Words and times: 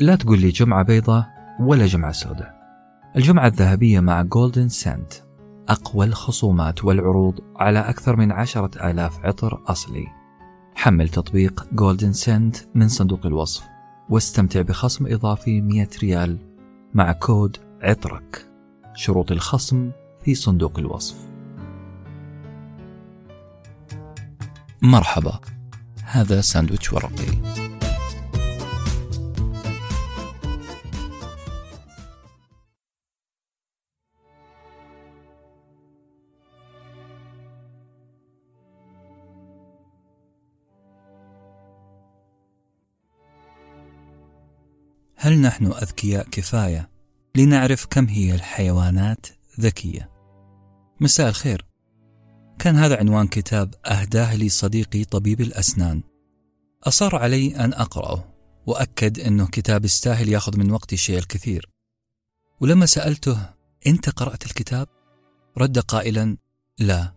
لا 0.00 0.16
تقول 0.16 0.40
لي 0.40 0.48
جمعة 0.48 0.82
بيضة 0.82 1.26
ولا 1.60 1.86
جمعة 1.86 2.12
سوداء. 2.12 2.56
الجمعة 3.16 3.46
الذهبية 3.46 4.00
مع 4.00 4.22
جولدن 4.22 4.68
سنت 4.68 5.12
أقوى 5.68 6.06
الخصومات 6.06 6.84
والعروض 6.84 7.40
على 7.56 7.78
أكثر 7.78 8.16
من 8.16 8.32
عشرة 8.32 8.90
آلاف 8.90 9.24
عطر 9.24 9.62
أصلي. 9.66 10.06
حمل 10.74 11.08
تطبيق 11.08 11.66
جولدن 11.72 12.12
سنت 12.12 12.56
من 12.74 12.88
صندوق 12.88 13.26
الوصف 13.26 13.64
واستمتع 14.08 14.62
بخصم 14.62 15.06
إضافي 15.06 15.60
100 15.60 15.88
ريال 16.02 16.38
مع 16.94 17.12
كود 17.12 17.56
عطرك. 17.82 18.50
شروط 18.94 19.32
الخصم 19.32 19.90
في 20.24 20.34
صندوق 20.34 20.78
الوصف. 20.78 21.16
مرحبا 24.82 25.40
هذا 26.04 26.40
ساندويتش 26.40 26.92
ورقي. 26.92 27.65
هل 45.26 45.40
نحن 45.40 45.66
أذكياء 45.66 46.28
كفاية 46.28 46.90
لنعرف 47.36 47.86
كم 47.86 48.06
هي 48.06 48.34
الحيوانات 48.34 49.26
ذكية؟ 49.60 50.10
مساء 51.00 51.28
الخير 51.28 51.66
كان 52.58 52.76
هذا 52.76 52.96
عنوان 52.96 53.26
كتاب 53.26 53.74
أهداه 53.86 54.36
لي 54.36 54.48
صديقي 54.48 55.04
طبيب 55.04 55.40
الأسنان 55.40 56.02
أصر 56.84 57.16
علي 57.16 57.56
أن 57.56 57.72
أقرأه 57.72 58.34
وأكد 58.66 59.20
أنه 59.20 59.46
كتاب 59.46 59.84
يستاهل 59.84 60.28
ياخذ 60.28 60.58
من 60.58 60.70
وقتي 60.70 60.96
شيء 60.96 61.18
الكثير 61.18 61.70
ولما 62.60 62.86
سألته 62.86 63.50
أنت 63.86 64.10
قرأت 64.10 64.46
الكتاب؟ 64.46 64.88
رد 65.58 65.78
قائلا 65.78 66.36
لا 66.78 67.14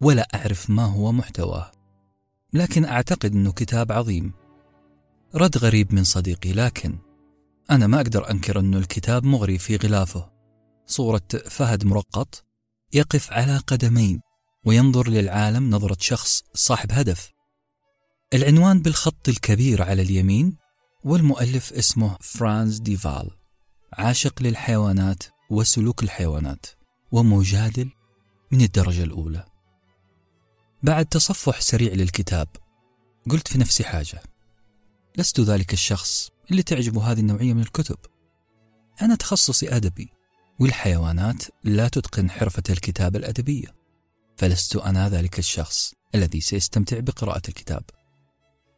ولا 0.00 0.28
أعرف 0.34 0.70
ما 0.70 0.84
هو 0.84 1.12
محتواه 1.12 1.70
لكن 2.52 2.84
أعتقد 2.84 3.32
أنه 3.32 3.52
كتاب 3.52 3.92
عظيم 3.92 4.32
رد 5.34 5.58
غريب 5.58 5.94
من 5.94 6.04
صديقي 6.04 6.52
لكن 6.52 7.03
أنا 7.70 7.86
ما 7.86 7.96
أقدر 7.96 8.30
أنكر 8.30 8.60
أنه 8.60 8.78
الكتاب 8.78 9.24
مغري 9.24 9.58
في 9.58 9.76
غلافه. 9.76 10.30
صورة 10.86 11.28
فهد 11.48 11.84
مرقط 11.84 12.44
يقف 12.92 13.32
على 13.32 13.56
قدمين 13.56 14.20
وينظر 14.64 15.08
للعالم 15.08 15.70
نظرة 15.70 15.96
شخص 16.00 16.42
صاحب 16.54 16.92
هدف. 16.92 17.32
العنوان 18.34 18.82
بالخط 18.82 19.28
الكبير 19.28 19.82
على 19.82 20.02
اليمين 20.02 20.56
والمؤلف 21.04 21.72
اسمه 21.72 22.16
فرانز 22.20 22.78
ديفال 22.78 23.30
عاشق 23.92 24.42
للحيوانات 24.42 25.22
وسلوك 25.50 26.02
الحيوانات 26.02 26.66
ومجادل 27.12 27.90
من 28.52 28.60
الدرجة 28.60 29.04
الأولى. 29.04 29.44
بعد 30.82 31.06
تصفح 31.06 31.60
سريع 31.60 31.92
للكتاب 31.92 32.48
قلت 33.30 33.48
في 33.48 33.58
نفسي 33.58 33.84
حاجة. 33.84 34.22
لست 35.16 35.40
ذلك 35.40 35.72
الشخص 35.72 36.30
اللي 36.50 36.62
تعجبه 36.62 37.12
هذه 37.12 37.20
النوعية 37.20 37.52
من 37.52 37.62
الكتب. 37.62 37.96
أنا 39.02 39.14
تخصصي 39.14 39.76
أدبي 39.76 40.08
والحيوانات 40.60 41.42
لا 41.64 41.88
تتقن 41.88 42.30
حرفة 42.30 42.62
الكتابة 42.70 43.18
الأدبية 43.18 43.74
فلست 44.36 44.76
أنا 44.76 45.08
ذلك 45.08 45.38
الشخص 45.38 45.94
الذي 46.14 46.40
سيستمتع 46.40 47.00
بقراءة 47.00 47.42
الكتاب. 47.48 47.82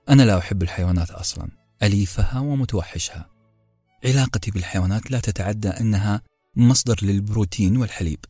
أنا 0.09 0.23
لا 0.23 0.39
أحب 0.39 0.63
الحيوانات 0.63 1.11
أصلا 1.11 1.49
أليفها 1.83 2.41
ومتوحشها. 2.41 3.31
علاقتي 4.05 4.51
بالحيوانات 4.51 5.11
لا 5.11 5.21
تتعدى 5.21 5.69
أنها 5.69 6.23
مصدر 6.57 6.99
للبروتين 7.03 7.77
والحليب. 7.77 8.25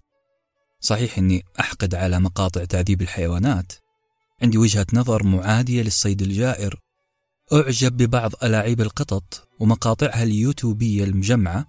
صحيح 0.80 1.18
أني 1.18 1.44
أحقد 1.60 1.94
على 1.94 2.20
مقاطع 2.20 2.64
تعذيب 2.64 3.02
الحيوانات. 3.02 3.72
عندي 4.42 4.58
وجهة 4.58 4.86
نظر 4.92 5.26
معادية 5.26 5.82
للصيد 5.82 6.22
الجائر 6.22 6.80
أعجب 7.52 7.96
ببعض 7.96 8.32
ألاعيب 8.42 8.80
القطط 8.80 9.48
ومقاطعها 9.60 10.22
اليوتيوبية 10.22 11.04
المجمعة 11.04 11.66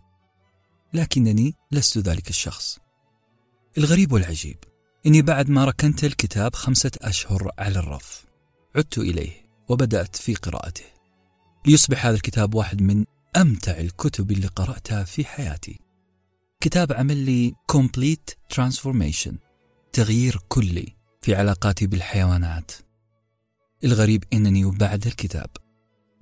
لكنني 0.93 1.55
لست 1.71 1.97
ذلك 1.97 2.29
الشخص. 2.29 2.79
الغريب 3.77 4.11
والعجيب 4.11 4.57
إني 5.05 5.21
بعد 5.21 5.49
ما 5.49 5.65
ركنت 5.65 6.03
الكتاب 6.03 6.55
خمسة 6.55 6.91
أشهر 7.01 7.51
على 7.59 7.79
الرف 7.79 8.25
عدت 8.75 8.97
إليه 8.97 9.31
وبدأت 9.69 10.15
في 10.15 10.35
قراءته. 10.35 10.85
ليصبح 11.65 12.05
هذا 12.05 12.15
الكتاب 12.15 12.55
واحد 12.55 12.81
من 12.81 13.05
أمتع 13.35 13.79
الكتب 13.79 14.31
اللي 14.31 14.47
قرأتها 14.47 15.03
في 15.03 15.25
حياتي. 15.25 15.79
كتاب 16.61 16.94
عمل 16.94 17.17
لي 17.17 17.53
complete 17.71 18.55
transformation 18.55 19.33
تغيير 19.94 20.39
كلي 20.47 20.95
في 21.21 21.35
علاقاتي 21.35 21.88
بالحيوانات. 21.88 22.71
الغريب 23.83 24.23
إنني 24.33 24.65
بعد 24.65 25.07
الكتاب 25.07 25.49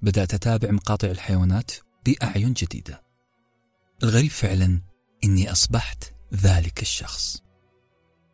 بدأت 0.01 0.33
أتابع 0.33 0.71
مقاطع 0.71 1.07
الحيوانات 1.07 1.71
بأعين 2.05 2.53
جديدة. 2.53 3.03
الغريب 4.03 4.31
فعلا 4.31 4.81
إني 5.23 5.51
أصبحت 5.51 6.13
ذلك 6.33 6.81
الشخص. 6.81 7.43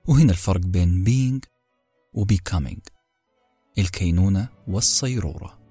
وهنا 0.08 0.32
الفرق 0.32 0.62
بين 0.62 1.06
being 1.06 1.48
و 2.14 2.26
becoming 2.26 2.80
الكينونة 3.78 4.50
والصيرورة. 4.68 5.62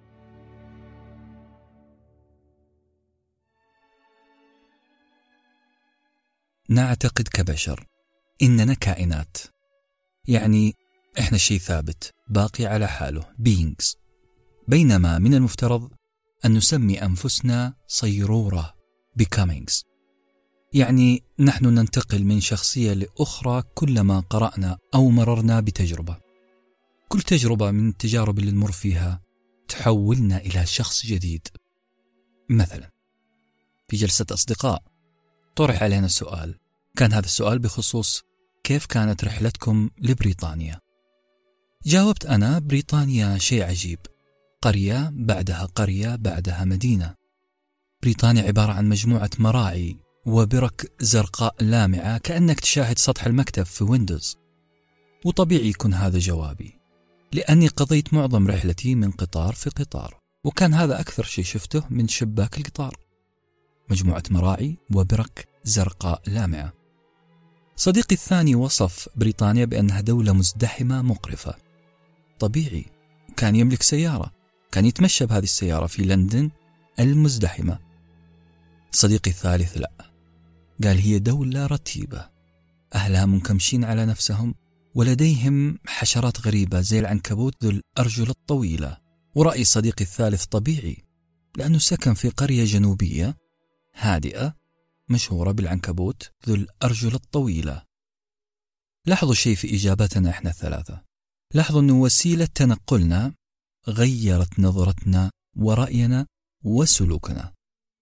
نعتقد 6.69 7.29
كبشر 7.29 7.87
إننا 8.43 8.75
كائنات 8.75 9.37
يعني 10.29 10.75
إحنا 11.19 11.39
شيء 11.39 11.59
ثابت 11.59 12.15
باقي 12.29 12.67
على 12.67 12.89
حاله 12.89 13.23
beings. 13.43 14.00
بينما 14.69 15.19
من 15.19 15.35
المفترض 15.35 15.91
أن 16.45 16.55
نسمي 16.55 17.03
أنفسنا 17.03 17.75
صيرورة 17.87 18.75
becomings. 19.23 19.85
يعني 20.73 21.25
نحن 21.39 21.67
ننتقل 21.67 22.25
من 22.25 22.41
شخصية 22.41 22.93
لأخرى 22.93 23.63
كلما 23.75 24.21
قرأنا 24.21 24.79
أو 24.95 25.11
مررنا 25.11 25.61
بتجربة. 25.61 26.17
كل 27.09 27.23
تجربة 27.23 27.71
من 27.71 27.89
التجارب 27.89 28.39
اللي 28.39 28.51
نمر 28.51 28.73
فيها 28.73 29.23
تحولنا 29.69 30.39
إلى 30.39 30.67
شخص 30.67 31.07
جديد. 31.07 31.49
مثلا 32.51 32.91
في 33.89 33.97
جلسة 33.97 34.27
أصدقاء 34.33 34.83
طرح 35.57 35.83
علينا 35.83 36.09
سؤال. 36.09 36.59
كان 36.97 37.13
هذا 37.13 37.25
السؤال 37.25 37.59
بخصوص 37.59 38.23
كيف 38.65 38.87
كانت 38.87 39.25
رحلتكم 39.25 39.91
لبريطانيا؟ 39.99 40.81
جاوبت 41.87 42.27
أنا 42.27 42.59
بريطانيا 42.59 43.39
شيء 43.39 43.63
عجيب. 43.63 43.99
قرية 44.65 45.11
بعدها 45.15 45.65
قرية 45.65 46.17
بعدها 46.17 46.65
مدينة. 46.65 47.15
بريطانيا 48.03 48.43
عبارة 48.43 48.73
عن 48.73 48.89
مجموعة 48.89 49.31
مراعي 49.39 49.97
وبرك 50.27 50.93
زرقاء 51.01 51.55
لامعة 51.61 52.19
كأنك 52.19 52.61
تشاهد 52.61 52.99
سطح 52.99 53.27
المكتب 53.27 53.63
في 53.63 53.85
ويندوز. 53.85 54.37
وطبيعي 55.25 55.69
يكون 55.69 55.95
هذا 55.95 56.19
جوابي 56.19 56.79
لأني 57.33 57.69
قضيت 57.69 58.15
معظم 58.15 58.49
رحلتي 58.49 58.95
من 58.95 59.11
قطار 59.11 59.53
في 59.53 59.71
قطار 59.71 60.19
وكان 60.45 60.75
هذا 60.75 61.01
أكثر 61.01 61.25
شيء 61.25 61.45
شفته 61.45 61.85
من 61.91 62.09
شباك 62.09 62.59
القطار. 62.59 62.97
مجموعة 63.91 64.23
مراعي 64.31 64.77
وبرك 64.95 65.49
زرقاء 65.65 66.23
لامعة. 66.27 66.73
صديقي 67.77 68.15
الثاني 68.15 68.55
وصف 68.55 69.09
بريطانيا 69.17 69.65
بأنها 69.65 70.01
دولة 70.01 70.33
مزدحمة 70.33 71.03
مقرفة. 71.03 71.55
طبيعي 72.39 72.85
كان 73.37 73.57
يملك 73.57 73.83
سيارة. 73.83 74.40
كان 74.73 74.85
يتمشى 74.87 75.27
بهذه 75.27 75.43
السيارة 75.43 75.87
في 75.87 76.03
لندن 76.03 76.51
المزدحمة. 77.01 77.79
صديقي 78.93 79.31
الثالث 79.31 79.79
لا. 79.79 79.91
قال 80.85 80.99
هي 80.99 81.19
دولة 81.19 81.67
رتيبة. 81.67 82.29
أهلها 82.95 83.27
منكمشين 83.27 83.85
على 83.85 84.07
نفسهم 84.07 84.55
ولديهم 84.95 85.79
حشرات 85.87 86.47
غريبة 86.47 86.81
زي 86.81 86.99
العنكبوت 86.99 87.65
ذو 87.65 87.71
الأرجل 87.71 88.31
الطويلة. 88.31 88.99
ورأي 89.35 89.65
صديقي 89.65 90.05
الثالث 90.05 90.45
طبيعي 90.45 91.05
لأنه 91.57 91.79
سكن 91.79 92.15
في 92.15 92.29
قرية 92.29 92.65
جنوبية 92.65 93.37
هادئة 93.95 94.55
مشهورة 95.09 95.53
بالعنكبوت 95.53 96.31
ذو 96.49 96.55
الأرجل 96.55 97.15
الطويلة. 97.15 97.83
لاحظوا 99.07 99.35
شيء 99.35 99.57
في 99.57 99.75
إجابتنا 99.75 100.31
إحنا 100.31 100.51
الثلاثة. 100.51 101.03
لاحظوا 101.55 101.81
أن 101.81 101.91
وسيلة 101.91 102.45
تنقلنا 102.45 103.35
غيرت 103.89 104.61
نظرتنا 104.61 105.31
ورأينا 105.57 106.27
وسلوكنا 106.65 107.53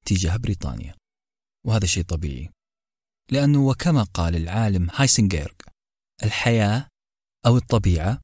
تجاه 0.06 0.36
بريطانيا. 0.36 0.94
وهذا 1.66 1.86
شيء 1.86 2.04
طبيعي 2.04 2.50
لأنه 3.30 3.66
وكما 3.66 4.02
قال 4.02 4.36
العالم 4.36 4.88
هايسنجيرغ 4.94 5.54
الحياة 6.22 6.88
أو 7.46 7.56
الطبيعة 7.56 8.20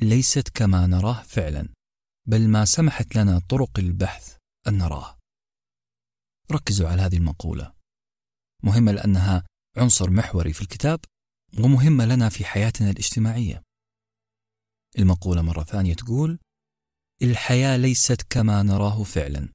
ليست 0.00 0.48
كما 0.48 0.86
نراه 0.86 1.22
فعلا 1.22 1.68
بل 2.28 2.48
ما 2.48 2.64
سمحت 2.64 3.16
لنا 3.16 3.38
طرق 3.38 3.78
البحث 3.78 4.36
أن 4.68 4.78
نراه. 4.78 5.18
ركزوا 6.52 6.88
على 6.88 7.02
هذه 7.02 7.16
المقولة. 7.16 7.74
مهمة 8.62 8.92
لأنها 8.92 9.46
عنصر 9.76 10.10
محوري 10.10 10.52
في 10.52 10.62
الكتاب 10.62 11.00
ومهمة 11.58 12.04
لنا 12.04 12.28
في 12.28 12.44
حياتنا 12.44 12.90
الاجتماعية. 12.90 13.62
المقولة 14.98 15.42
مرة 15.42 15.64
ثانية 15.64 15.94
تقول 15.94 16.38
الحياة 17.22 17.76
ليست 17.76 18.22
كما 18.30 18.62
نراه 18.62 19.02
فعلا 19.02 19.48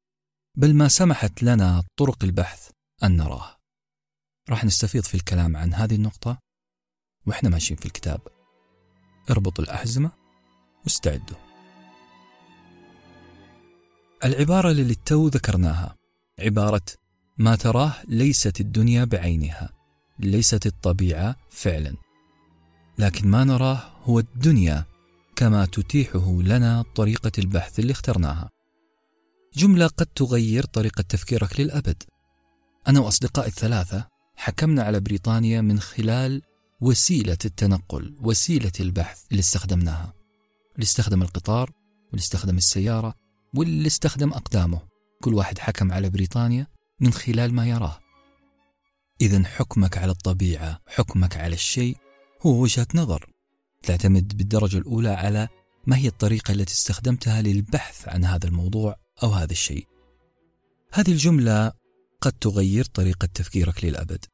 بل 0.58 0.76
ما 0.76 0.88
سمحت 0.88 1.44
لنا 1.44 1.84
طرق 1.98 2.24
البحث 2.24 2.70
أن 3.04 3.18
نراه. 3.18 3.56
راح 4.50 4.66
نستفيض 4.66 5.04
في 5.04 5.16
الكلام 5.16 5.58
عن 5.58 5.74
هذه 5.74 5.96
النقطة 5.96 6.40
وإحنا 7.26 7.50
ماشيين 7.50 7.80
في 7.80 7.86
الكتاب. 7.86 8.22
اربطوا 9.30 9.64
الأحزمة 9.64 10.12
واستعدوا. 10.84 11.38
العبارة 14.26 14.72
اللي 14.72 14.82
التو 14.82 15.28
ذكرناها 15.28 15.96
عبارة 16.40 16.86
ما 17.38 17.56
تراه 17.56 17.94
ليست 18.08 18.60
الدنيا 18.60 19.06
بعينها 19.06 19.70
ليست 20.20 20.66
الطبيعة 20.66 21.36
فعلا 21.50 21.96
لكن 22.98 23.28
ما 23.28 23.44
نراه 23.44 23.92
هو 24.04 24.20
الدنيا 24.20 24.86
كما 25.40 25.66
تتيحه 25.66 26.42
لنا 26.42 26.84
طريقة 26.96 27.32
البحث 27.38 27.80
اللي 27.80 27.92
اخترناها. 27.92 28.50
جملة 29.56 29.88
قد 29.88 30.06
تغير 30.06 30.66
طريقة 30.66 31.02
تفكيرك 31.02 31.60
للأبد. 31.60 32.04
أنا 32.88 33.00
وأصدقائي 33.00 33.48
الثلاثة 33.48 34.08
حكمنا 34.36 34.84
على 34.84 35.00
بريطانيا 35.00 35.62
من 35.62 35.80
خلال 35.80 36.42
وسيلة 36.82 37.38
التنقل 37.46 38.18
وسيلة 38.22 38.72
البحث 38.80 39.26
اللي 39.32 39.40
استخدمناها. 39.40 40.14
اللي 40.76 40.84
استخدم 40.84 41.22
القطار 41.22 41.72
واللي 42.06 42.22
استخدم 42.22 42.58
السيارة 42.58 43.14
واللي 43.56 43.88
استخدم 43.88 44.34
أقدامه. 44.34 44.82
كل 45.24 45.34
واحد 45.34 45.58
حكم 45.60 45.92
على 45.92 46.10
بريطانيا 46.10 46.68
من 47.00 47.14
خلال 47.14 47.54
ما 47.54 47.66
يراه. 47.68 48.00
إذا 49.22 49.44
حكمك 49.44 49.98
على 49.98 50.12
الطبيعة 50.12 50.82
حكمك 50.88 51.38
على 51.38 51.56
الشيء 51.56 51.98
هو 52.42 52.62
وجهة 52.62 52.88
نظر. 52.96 53.39
تعتمد 53.84 54.38
بالدرجة 54.38 54.78
الأولى 54.78 55.10
على 55.10 55.48
ما 55.88 55.98
هي 55.98 56.08
الطريقة 56.08 56.52
التي 56.52 56.74
استخدمتها 56.74 57.42
للبحث 57.42 58.08
عن 58.08 58.26
هذا 58.26 58.48
الموضوع 58.48 58.96
أو 59.24 59.30
هذا 59.30 59.52
الشيء. 59.52 59.88
هذه 60.94 61.12
الجملة 61.12 61.72
قد 62.22 62.32
تغير 62.32 62.86
طريقة 62.86 63.26
تفكيرك 63.26 63.86
للأبد. 63.86 64.26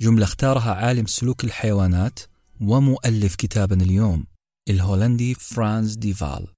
جملة 0.00 0.24
اختارها 0.24 0.74
عالم 0.74 1.06
سلوك 1.06 1.44
الحيوانات 1.44 2.20
ومؤلف 2.60 3.34
كتابنا 3.34 3.84
اليوم 3.84 4.26
الهولندي 4.68 5.34
فرانز 5.34 5.94
ديفال. 5.94 6.54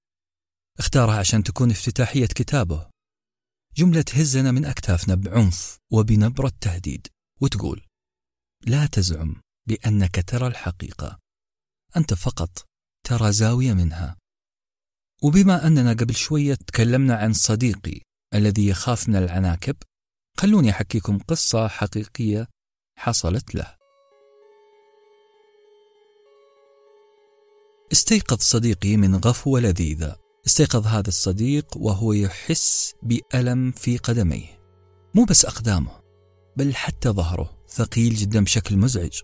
اختارها 0.79 1.19
عشان 1.19 1.43
تكون 1.43 1.71
افتتاحية 1.71 2.25
كتابه. 2.25 2.87
جملة 3.77 4.01
تهزنا 4.01 4.51
من 4.51 4.65
أكتافنا 4.65 5.15
بعنف 5.15 5.77
وبنبرة 5.91 6.51
تهديد 6.61 7.07
وتقول 7.41 7.81
لا 8.65 8.85
تزعم 8.85 9.41
بأنك 9.67 10.23
ترى 10.29 10.47
الحقيقة. 10.47 11.24
أنت 11.97 12.13
فقط 12.13 12.65
ترى 13.03 13.31
زاوية 13.31 13.73
منها. 13.73 14.17
وبما 15.23 15.67
أننا 15.67 15.93
قبل 15.93 16.15
شوية 16.15 16.55
تكلمنا 16.55 17.15
عن 17.15 17.33
صديقي 17.33 18.01
الذي 18.33 18.67
يخاف 18.67 19.09
من 19.09 19.15
العناكب 19.15 19.75
خلوني 20.37 20.69
أحكيكم 20.69 21.19
قصة 21.19 21.67
حقيقية 21.67 22.47
حصلت 22.97 23.55
له. 23.55 23.75
استيقظ 27.91 28.37
صديقي 28.39 28.97
من 28.97 29.15
غفوة 29.15 29.59
لذيذة 29.59 30.15
استيقظ 30.47 30.87
هذا 30.87 31.07
الصديق 31.07 31.77
وهو 31.77 32.13
يحس 32.13 32.93
بألم 33.03 33.71
في 33.71 33.97
قدميه. 33.97 34.59
مو 35.15 35.23
بس 35.25 35.45
أقدامه 35.45 36.01
بل 36.57 36.75
حتى 36.75 37.09
ظهره 37.09 37.57
ثقيل 37.67 38.15
جدا 38.15 38.43
بشكل 38.43 38.77
مزعج. 38.77 39.21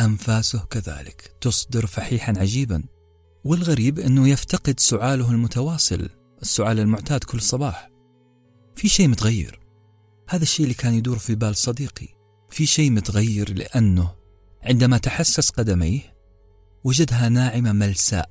أنفاسه 0.00 0.58
كذلك. 0.58 1.34
تصدر 1.40 1.86
فحيحا 1.86 2.34
عجيبا. 2.38 2.84
والغريب 3.44 3.98
أنه 3.98 4.28
يفتقد 4.28 4.80
سعاله 4.80 5.30
المتواصل 5.30 6.08
السعال 6.42 6.80
المعتاد 6.80 7.24
كل 7.24 7.40
صباح. 7.40 7.90
في 8.76 8.88
شيء 8.88 9.08
متغير. 9.08 9.60
هذا 10.28 10.42
الشيء 10.42 10.64
اللي 10.64 10.74
كان 10.74 10.94
يدور 10.94 11.18
في 11.18 11.34
بال 11.34 11.56
صديقي. 11.56 12.08
في 12.50 12.66
شيء 12.66 12.90
متغير 12.90 13.54
لأنه 13.54 14.14
عندما 14.62 14.98
تحسس 14.98 15.50
قدميه 15.50 16.16
وجدها 16.84 17.28
ناعمة 17.28 17.72
ملساء 17.72 18.30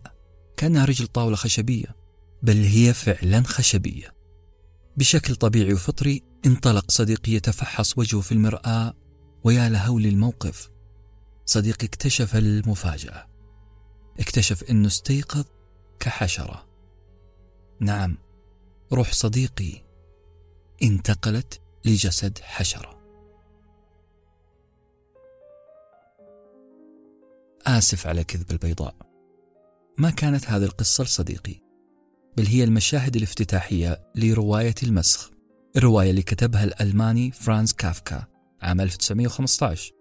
كأنها 0.57 0.85
رجل 0.85 1.07
طاولة 1.07 1.35
خشبية. 1.35 1.95
بل 2.43 2.63
هي 2.63 2.93
فعلا 2.93 3.43
خشبية. 3.43 4.13
بشكل 4.97 5.35
طبيعي 5.35 5.73
وفطري 5.73 6.23
انطلق 6.45 6.91
صديقي 6.91 7.31
يتفحص 7.31 7.97
وجهه 7.97 8.21
في 8.21 8.31
المرآة 8.31 8.93
ويا 9.43 9.69
لهول 9.69 10.05
الموقف. 10.05 10.69
صديقي 11.49 11.87
اكتشف 11.87 12.35
المفاجأة. 12.35 13.27
اكتشف 14.19 14.63
إنه 14.63 14.87
استيقظ 14.87 15.45
كحشرة. 15.99 16.67
نعم 17.79 18.17
روح 18.93 19.13
صديقي 19.13 19.85
انتقلت 20.83 21.61
لجسد 21.85 22.37
حشرة. 22.37 22.99
آسف 27.67 28.07
على 28.07 28.23
كذب 28.23 28.51
البيضاء. 28.51 28.95
ما 29.97 30.09
كانت 30.09 30.45
هذه 30.45 30.63
القصة 30.63 31.03
لصديقي 31.03 31.55
بل 32.37 32.45
هي 32.45 32.63
المشاهد 32.63 33.15
الافتتاحية 33.15 34.11
لرواية 34.15 34.75
المسخ 34.83 35.31
الرواية 35.77 36.09
اللي 36.09 36.21
كتبها 36.21 36.63
الألماني 36.63 37.31
فرانز 37.31 37.73
كافكا 37.73 38.25
عام 38.61 38.81
1915 38.81 39.98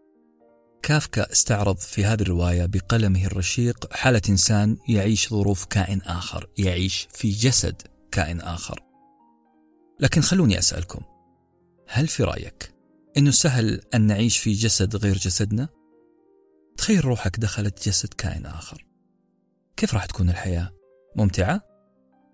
كافكا 0.82 1.32
استعرض 1.32 1.76
في 1.76 2.04
هذه 2.04 2.22
الرواية 2.22 2.66
بقلمه 2.66 3.26
الرشيق 3.26 3.92
حالة 3.92 4.22
إنسان 4.28 4.76
يعيش 4.88 5.30
ظروف 5.30 5.64
كائن 5.64 6.00
آخر 6.00 6.48
يعيش 6.58 7.08
في 7.10 7.30
جسد 7.30 7.82
كائن 8.10 8.40
آخر 8.40 8.82
لكن 10.00 10.20
خلوني 10.20 10.58
أسألكم 10.58 11.00
هل 11.88 12.08
في 12.08 12.24
رأيك 12.24 12.74
أنه 13.16 13.30
سهل 13.30 13.80
أن 13.94 14.00
نعيش 14.00 14.38
في 14.38 14.52
جسد 14.52 14.96
غير 14.96 15.16
جسدنا؟ 15.16 15.68
تخيل 16.76 17.04
روحك 17.04 17.40
دخلت 17.40 17.88
جسد 17.88 18.14
كائن 18.14 18.46
آخر 18.46 18.86
كيف 19.76 19.94
راح 19.94 20.06
تكون 20.06 20.30
الحياة؟ 20.30 20.70
ممتعة؟ 21.16 21.62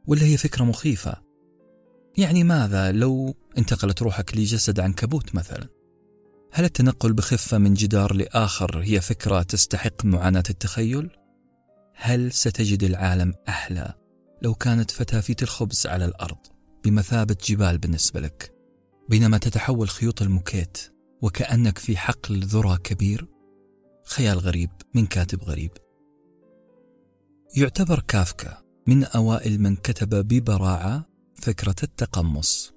ولا 0.06 0.22
هي 0.22 0.36
فكرة 0.36 0.64
مخيفة؟ 0.64 1.16
يعني 2.18 2.44
ماذا 2.44 2.92
لو 2.92 3.34
انتقلت 3.58 4.02
روحك 4.02 4.36
لجسد 4.36 4.80
عنكبوت 4.80 5.34
مثلا؟ 5.34 5.68
هل 6.56 6.64
التنقل 6.64 7.12
بخفة 7.12 7.58
من 7.58 7.74
جدار 7.74 8.14
لآخر 8.14 8.78
هي 8.78 9.00
فكرة 9.00 9.42
تستحق 9.42 10.04
معاناة 10.04 10.42
التخيل؟ 10.50 11.10
هل 11.94 12.32
ستجد 12.32 12.82
العالم 12.82 13.34
أحلى 13.48 13.94
لو 14.42 14.54
كانت 14.54 14.90
فتافيت 14.90 15.42
الخبز 15.42 15.86
على 15.86 16.04
الأرض 16.04 16.38
بمثابة 16.84 17.36
جبال 17.44 17.78
بالنسبة 17.78 18.20
لك 18.20 18.54
بينما 19.08 19.38
تتحول 19.38 19.88
خيوط 19.88 20.22
الموكيت 20.22 20.78
وكأنك 21.22 21.78
في 21.78 21.96
حقل 21.96 22.40
ذرة 22.40 22.76
كبير؟ 22.76 23.28
خيال 24.06 24.38
غريب 24.38 24.70
من 24.94 25.06
كاتب 25.06 25.42
غريب 25.42 25.70
يعتبر 27.56 28.00
كافكا 28.08 28.62
من 28.86 29.04
أوائل 29.04 29.60
من 29.60 29.76
كتب 29.76 30.14
ببراعة 30.14 31.08
فكرة 31.34 31.76
التقمص 31.82 32.74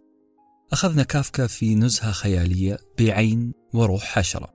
أخذنا 0.72 1.03
كافكا 1.03 1.48
في 1.48 1.75
نزهة 1.75 2.12
خيالية 2.12 2.77
بعين 3.00 3.53
وروح 3.74 4.04
حشرة 4.04 4.54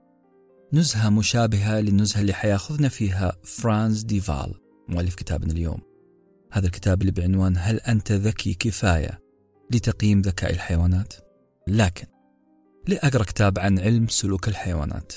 نزهة 0.73 1.09
مشابهة 1.09 1.79
للنزهة 1.79 2.21
اللي 2.21 2.33
حيأخذنا 2.33 2.89
فيها 2.89 3.33
فرانز 3.43 4.01
ديفال 4.01 4.53
مؤلف 4.87 5.15
كتابنا 5.15 5.51
اليوم 5.51 5.79
هذا 6.51 6.65
الكتاب 6.65 7.01
اللي 7.01 7.11
بعنوان 7.11 7.55
هل 7.57 7.79
أنت 7.79 8.11
ذكي 8.11 8.53
كفاية 8.53 9.19
لتقييم 9.71 10.21
ذكاء 10.21 10.51
الحيوانات؟ 10.51 11.13
لكن 11.67 12.05
لأقرأ 12.87 13.23
كتاب 13.23 13.59
عن 13.59 13.79
علم 13.79 14.07
سلوك 14.07 14.47
الحيوانات 14.47 15.13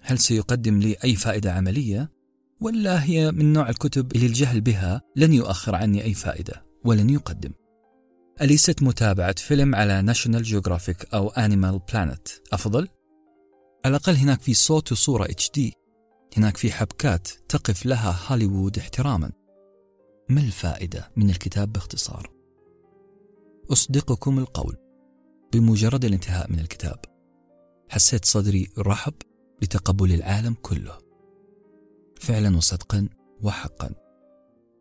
هل 0.00 0.18
سيقدم 0.18 0.78
لي 0.78 0.96
أي 1.04 1.16
فائدة 1.16 1.52
عملية؟ 1.52 2.10
ولا 2.60 3.04
هي 3.04 3.32
من 3.32 3.52
نوع 3.52 3.68
الكتب 3.68 4.12
اللي 4.12 4.26
الجهل 4.26 4.60
بها 4.60 5.02
لن 5.16 5.32
يؤخر 5.32 5.74
عني 5.74 6.04
أي 6.04 6.14
فائدة 6.14 6.66
ولن 6.84 7.10
يقدم 7.10 7.50
أليست 8.42 8.82
متابعة 8.82 9.34
فيلم 9.38 9.74
على 9.74 10.02
ناشونال 10.02 10.42
جيوغرافيك 10.42 11.14
أو 11.14 11.28
أنيمال 11.28 11.80
بلانت 11.92 12.28
أفضل؟ 12.52 12.88
على 13.84 13.96
الأقل 13.96 14.16
هناك 14.16 14.40
في 14.40 14.54
صوت 14.54 14.92
وصورة 14.92 15.24
اتش 15.24 15.50
دي 15.54 15.72
هناك 16.36 16.56
في 16.56 16.72
حبكات 16.72 17.28
تقف 17.48 17.86
لها 17.86 18.18
هوليوود 18.28 18.78
احتراما. 18.78 19.32
ما 20.28 20.40
الفائدة 20.40 21.10
من 21.16 21.30
الكتاب 21.30 21.72
باختصار؟ 21.72 22.30
أصدقكم 23.72 24.38
القول. 24.38 24.76
بمجرد 25.52 26.04
الانتهاء 26.04 26.52
من 26.52 26.58
الكتاب. 26.58 26.98
حسيت 27.88 28.24
صدري 28.24 28.70
رحب 28.78 29.14
لتقبل 29.62 30.12
العالم 30.12 30.54
كله. 30.62 30.98
فعلا 32.20 32.56
وصدقا 32.56 33.08
وحقا. 33.42 33.90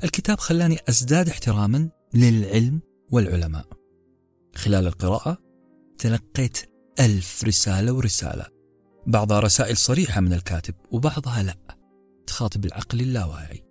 الكتاب 0.04 0.40
خلاني 0.40 0.78
أزداد 0.90 1.30
احتراما 1.30 1.90
للعلم 2.14 2.82
والعلماء. 3.14 3.66
خلال 4.56 4.88
القراءة 4.88 5.38
تلقيت 6.00 6.58
ألف 7.00 7.44
رسالة 7.44 7.94
ورسالة. 7.94 8.46
بعضها 9.08 9.40
رسائل 9.40 9.78
صريحة 9.78 10.22
من 10.22 10.34
الكاتب 10.34 10.76
وبعضها 10.92 11.44
لا 11.44 11.58
تخاطب 12.28 12.66
العقل 12.66 13.02
اللاواعي. 13.02 13.64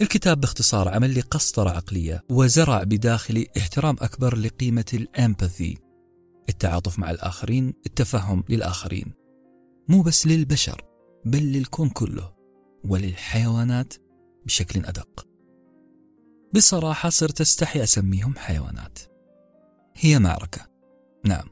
الكتاب 0.00 0.40
باختصار 0.40 0.88
عمل 0.88 1.14
لي 1.14 1.20
قسطرة 1.20 1.70
عقلية 1.70 2.22
وزرع 2.30 2.82
بداخلي 2.82 3.46
احترام 3.58 3.96
أكبر 4.00 4.36
لقيمة 4.36 4.84
الأمباثي. 4.94 5.78
التعاطف 6.48 6.98
مع 6.98 7.10
الآخرين 7.10 7.74
التفهم 7.86 8.44
للآخرين. 8.48 9.12
مو 9.88 10.02
بس 10.02 10.26
للبشر 10.26 10.84
بل 11.24 11.52
للكون 11.52 11.88
كله 11.88 12.34
وللحيوانات 12.84 13.94
بشكل 14.46 14.84
أدق. 14.84 15.33
بصراحة 16.54 17.08
صرت 17.08 17.40
أستحي 17.40 17.82
أسميهم 17.82 18.34
حيوانات. 18.36 18.98
هي 19.96 20.18
معركة. 20.18 20.66
نعم. 21.24 21.48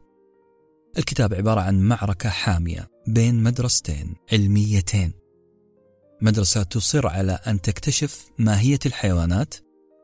الكتاب 0.99 1.35
عبارة 1.35 1.61
عن 1.61 1.81
معركة 1.81 2.29
حامية 2.29 2.89
بين 3.07 3.43
مدرستين 3.43 4.15
علميتين. 4.33 5.13
مدرسة 6.21 6.63
تصر 6.63 7.07
على 7.07 7.33
أن 7.33 7.61
تكتشف 7.61 8.31
ماهية 8.39 8.79
الحيوانات 8.87 9.55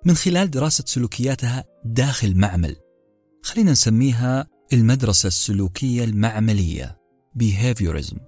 من 0.05 0.14
خلال 0.14 0.50
دراسة 0.50 0.85
سلوكياتها 0.87 1.64
داخل 1.85 2.35
معمل. 2.35 2.76
خلينا 3.43 3.73
نسميها 3.73 4.47
المدرسة 4.73 5.26
السلوكية 5.26 6.05
المعملية 6.05 6.99
behaviorism. 7.43 8.19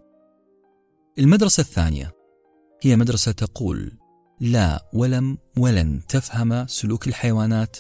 المدرسة 1.19 1.61
الثانية 1.61 2.13
هي 2.83 2.97
مدرسة 2.97 3.33
تقول 3.33 4.00
لا 4.41 4.91
ولم 4.93 5.39
ولن 5.59 6.01
تفهم 6.09 6.67
سلوك 6.67 7.09
الحيوانات 7.09 7.77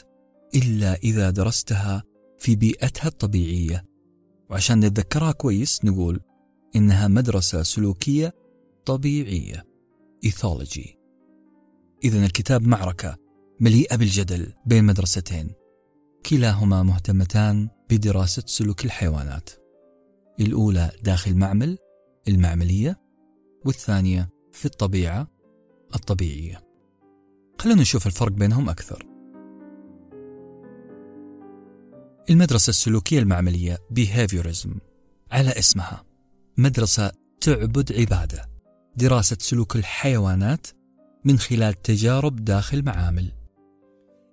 إلا 0.55 0.95
إذا 0.95 1.31
درستها 1.31 2.02
في 2.38 2.57
بيئتها 2.57 3.09
الطبيعية. 3.09 3.85
وعشان 4.50 4.81
نتذكرها 4.81 5.33
كويس 5.33 5.85
نقول 5.85 6.21
إنها 6.76 7.09
مدرسة 7.09 7.62
سلوكية 7.62 8.35
طبيعية. 8.85 9.64
إيثولوجي. 10.25 10.99
إذا 12.05 12.26
الكتاب 12.26 12.67
معركة 12.67 13.17
مليئة 13.61 13.97
بالجدل 13.97 14.52
بين 14.67 14.85
مدرستين. 14.85 15.50
كلاهما 16.26 16.83
مهتمتان 16.83 17.69
بدراسة 17.90 18.43
سلوك 18.47 18.85
الحيوانات. 18.85 19.50
الأولى 20.40 20.90
داخل 21.02 21.35
معمل 21.35 21.79
المعملية 22.29 23.00
والثانية 23.64 24.29
في 24.52 24.64
الطبيعة. 24.67 25.39
الطبيعية 25.94 26.70
خلونا 27.59 27.80
نشوف 27.80 28.06
الفرق 28.06 28.32
بينهم 28.32 28.68
أكثر. 28.68 29.06
المدرسة 32.30 32.70
السلوكية 32.70 33.18
المعملية 33.18 33.78
behaviorism 33.99 34.70
على 35.32 35.50
اسمها. 35.50 36.04
مدرسة 36.59 37.12
تعبد 37.40 37.92
عبادة. 37.92 38.50
دراسة 38.97 39.37
سلوك 39.40 39.76
الحيوانات 39.76 40.66
من 41.25 41.38
خلال 41.38 41.82
تجارب 41.82 42.44
داخل 42.44 42.85
معامل. 42.85 43.32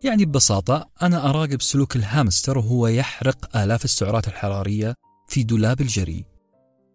يعني 0.03 0.25
ببساطة 0.25 0.89
أنا 1.01 1.29
أراقب 1.29 1.61
سلوك 1.61 1.95
الهامستر 1.95 2.57
وهو 2.57 2.87
يحرق 2.87 3.57
آلاف 3.57 3.85
السعرات 3.85 4.27
الحرارية 4.27 4.93
في 5.27 5.43
دولاب 5.43 5.81
الجري. 5.81 6.25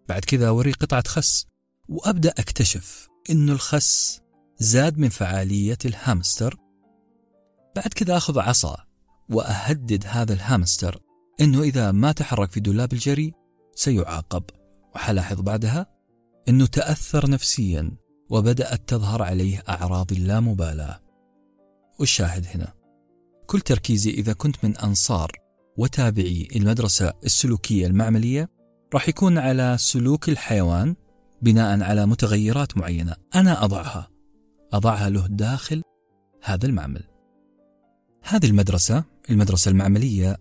بعد 0.08 0.24
كذا 0.24 0.48
أوريه 0.48 0.72
قطعة 0.72 1.02
خس 1.06 1.46
وأبدأ 1.88 2.30
أكتشف 2.30 3.08
أن 3.30 3.50
الخس 3.50 4.21
زاد 4.62 4.98
من 4.98 5.08
فعالية 5.08 5.78
الهامستر. 5.84 6.56
بعد 7.76 7.88
كذا 7.88 8.16
أخذ 8.16 8.38
عصا 8.38 8.76
وأهدد 9.30 10.04
هذا 10.06 10.32
الهامستر 10.32 11.02
أنه 11.40 11.62
إذا 11.62 11.92
ما 11.92 12.12
تحرك 12.12 12.50
في 12.50 12.60
دولاب 12.60 12.92
الجري 12.92 13.32
سيعاقب. 13.74 14.42
وحلاحظ 14.94 15.40
بعدها 15.40 15.86
أنه 16.48 16.66
تأثر 16.66 17.30
نفسيا 17.30 17.90
وبدأت 18.30 18.88
تظهر 18.88 19.22
عليه 19.22 19.62
أعراض 19.68 20.12
اللامبالاة. 20.12 21.00
والشاهد 22.00 22.46
هنا 22.54 22.72
كل 23.46 23.60
تركيزي 23.60 24.10
إذا 24.10 24.32
كنت 24.32 24.64
من 24.64 24.76
أنصار 24.76 25.32
وتابعي 25.76 26.48
المدرسة 26.56 27.12
السلوكية 27.24 27.86
المعملية 27.86 28.50
راح 28.94 29.08
يكون 29.08 29.38
على 29.38 29.76
سلوك 29.78 30.28
الحيوان 30.28 30.96
بناء 31.42 31.82
على 31.82 32.06
متغيرات 32.06 32.76
معينة. 32.76 33.16
أنا 33.34 33.64
أضعها. 33.64 34.11
أضعها 34.72 35.10
له 35.10 35.26
داخل 35.26 35.82
هذا 36.42 36.66
المعمل. 36.66 37.04
هذه 38.22 38.46
المدرسة 38.46 39.04
المدرسة 39.30 39.70
المعملية 39.70 40.36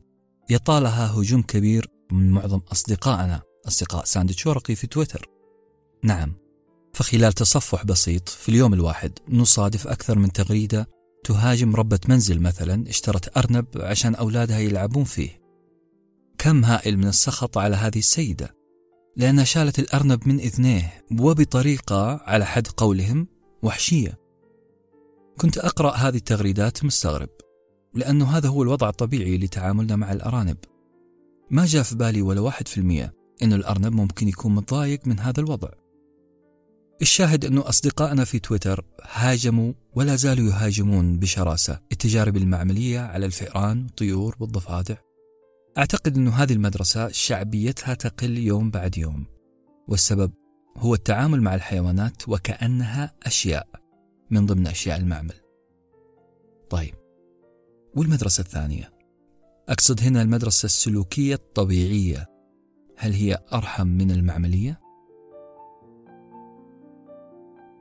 يطالها 0.49 1.11
هجوم 1.11 1.41
كبير 1.41 1.87
من 2.11 2.31
معظم 2.31 2.61
أصدقائنا 2.71 3.41
أصدقاء 3.67 4.05
ساندويتش 4.05 4.47
ورقي 4.47 4.75
في 4.75 4.87
تويتر. 4.87 5.29
نعم 6.03 6.33
فخلال 6.93 7.33
تصفح 7.33 7.85
بسيط 7.85 8.29
في 8.29 8.49
اليوم 8.49 8.73
الواحد 8.73 9.19
نصادف 9.29 9.87
أكثر 9.87 10.19
من 10.19 10.31
تغريدة 10.31 10.87
تهاجم 11.23 11.75
ربة 11.75 11.99
منزل 12.07 12.39
مثلا 12.39 12.89
اشترت 12.89 13.37
أرنب 13.37 13.65
عشان 13.75 14.15
أولادها 14.15 14.59
يلعبون 14.59 15.03
فيه. 15.03 15.41
كم 16.37 16.65
هائل 16.65 16.97
من 16.97 17.07
السخط 17.07 17.57
على 17.57 17.75
هذه 17.75 17.99
السيدة. 17.99 18.55
لأنها 19.17 19.43
شالت 19.43 19.79
الأرنب 19.79 20.27
من 20.27 20.39
إذنيه 20.39 21.03
وبطريقة 21.19 22.21
على 22.23 22.45
حد 22.45 22.67
قولهم 22.67 23.27
وحشية. 23.63 24.20
كنت 25.37 25.57
أقرأ 25.57 25.91
هذه 25.91 26.15
التغريدات 26.15 26.85
مستغرب 26.85 27.29
لأنه 27.93 28.37
هذا 28.37 28.49
هو 28.49 28.63
الوضع 28.63 28.89
الطبيعي 28.89 29.37
لتعاملنا 29.37 29.95
مع 29.95 30.11
الأرانب. 30.11 30.57
ما 31.49 31.65
جاء 31.65 31.83
في 31.83 31.95
بالي 31.95 32.21
ولا 32.21 32.41
واحد 32.41 32.67
في 32.67 32.77
المية 32.77 33.13
أنه 33.43 33.55
الأرنب 33.55 33.93
ممكن 33.93 34.27
يكون 34.27 34.55
متضايق 34.55 35.07
من 35.07 35.19
هذا 35.19 35.39
الوضع. 35.39 35.69
الشاهد 37.01 37.45
أنه 37.45 37.69
أصدقائنا 37.69 38.23
في 38.23 38.39
تويتر 38.39 38.85
هاجموا 39.03 39.73
ولا 39.95 40.15
زالوا 40.15 40.49
يهاجمون 40.49 41.19
بشراسة 41.19 41.79
التجارب 41.91 42.37
المعملية 42.37 42.99
على 42.99 43.25
الفئران 43.25 43.83
والطيور 43.83 44.35
والضفادع. 44.39 44.95
أعتقد 45.77 46.17
أن 46.17 46.27
هذه 46.27 46.53
المدرسة 46.53 47.07
شعبيتها 47.07 47.93
تقل 47.93 48.37
يوم 48.37 48.71
بعد 48.71 48.97
يوم 48.97 49.25
والسبب 49.87 50.31
هو 50.77 50.93
التعامل 50.93 51.41
مع 51.41 51.55
الحيوانات 51.55 52.29
وكأنها 52.29 53.13
أشياء. 53.23 53.80
من 54.31 54.45
ضمن 54.45 54.67
أشياء 54.67 54.97
المعمل. 54.97 55.35
طيب 56.69 56.95
والمدرسة 57.95 58.41
الثانية؟ 58.41 58.93
أقصد 59.69 60.01
هنا 60.01 60.21
المدرسة 60.21 60.65
السلوكية 60.65 61.35
الطبيعية. 61.35 62.27
هل 62.97 63.13
هي 63.13 63.39
أرحم 63.53 63.87
من 63.87 64.11
المعملية؟ 64.11 64.79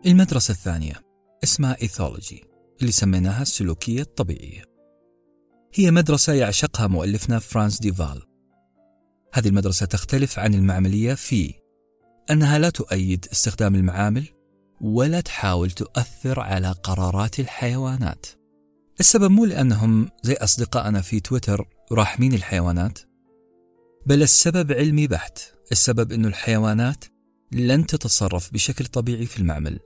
المدرسة 0.06 0.52
الثانية 0.52 0.94
اسمها 1.44 1.76
ethology 1.82 2.44
اللي 2.80 2.92
سميناها 2.92 3.42
السلوكية 3.42 4.02
الطبيعية. 4.02 4.64
هي 5.74 5.90
مدرسة 5.90 6.32
يعشقها 6.32 6.86
مؤلفنا 6.86 7.38
فرانس 7.38 7.80
ديفال. 7.80 8.22
هذه 9.32 9.48
المدرسة 9.48 9.86
تختلف 9.86 10.38
عن 10.38 10.54
المعملية 10.54 11.14
في 11.14 11.54
أنها 12.30 12.58
لا 12.58 12.70
تؤيد 12.70 13.26
استخدام 13.32 13.74
المعامل 13.74 14.28
ولا 14.80 15.20
تحاول 15.20 15.70
تؤثر 15.70 16.40
على 16.40 16.72
قرارات 16.72 17.40
الحيوانات. 17.40 18.26
السبب 19.00 19.30
مو 19.30 19.44
لأنهم 19.44 20.08
زي 20.22 20.34
أصدقائنا 20.34 21.00
في 21.00 21.20
تويتر 21.20 21.68
راحمين 21.92 22.34
الحيوانات 22.34 22.98
بل 24.06 24.22
السبب 24.22 24.72
علمي 24.72 25.06
بحت. 25.06 25.38
السبب 25.72 26.12
أن 26.12 26.26
الحيوانات 26.26 27.04
لن 27.52 27.86
تتصرف 27.86 28.52
بشكل 28.52 28.86
طبيعي 28.86 29.26
في 29.26 29.38
المعمل. 29.38 29.78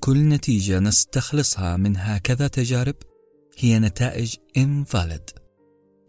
كل 0.00 0.28
نتيجة 0.28 0.78
نستخلصها 0.78 1.76
من 1.76 1.96
هكذا 1.96 2.48
تجارب 2.48 2.94
هي 3.58 3.78
نتائج 3.78 4.34
invalid 4.58 5.40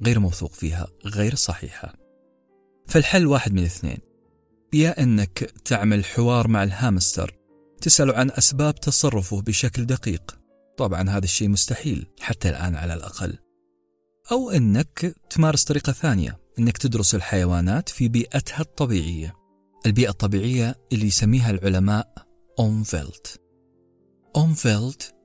غير 0.04 0.20
موثوق 0.20 0.54
فيها 0.54 0.88
غير 1.06 1.36
صحيحة. 1.36 1.94
فالحل 2.88 3.28
واحد 3.28 3.54
من 3.54 3.64
اثنين. 3.64 3.98
يا 4.74 5.04
أنك 5.04 5.40
تعمل 5.66 6.06
حوار 6.06 6.48
مع 6.48 6.64
الهامستر 6.64 7.43
تسأل 7.84 8.12
عن 8.12 8.32
أسباب 8.32 8.76
تصرفه 8.76 9.42
بشكل 9.42 9.86
دقيق. 9.86 10.40
طبعا 10.78 11.10
هذا 11.10 11.24
الشيء 11.24 11.50
مستحيل 11.50 12.08
حتى 12.20 12.50
الآن 12.50 12.76
على 12.76 12.94
الأقل. 12.94 13.38
أو 14.32 14.52
أنك 14.52 15.16
تمارس 15.30 15.64
طريقة 15.64 15.92
ثانية 15.92 16.40
أنك 16.60 16.78
تدرس 16.78 17.16
الحيوانات 17.16 17.90
في 17.90 18.08
بيئتها 18.08 18.62
الطبيعية. 18.62 19.34
البيئة 19.86 20.10
الطبيعية 20.10 20.76
اللي 20.94 21.08
يسميها 21.08 21.52
العلماء 21.52 22.14
Umwelt 22.60 23.42
Umwelt 24.36 25.16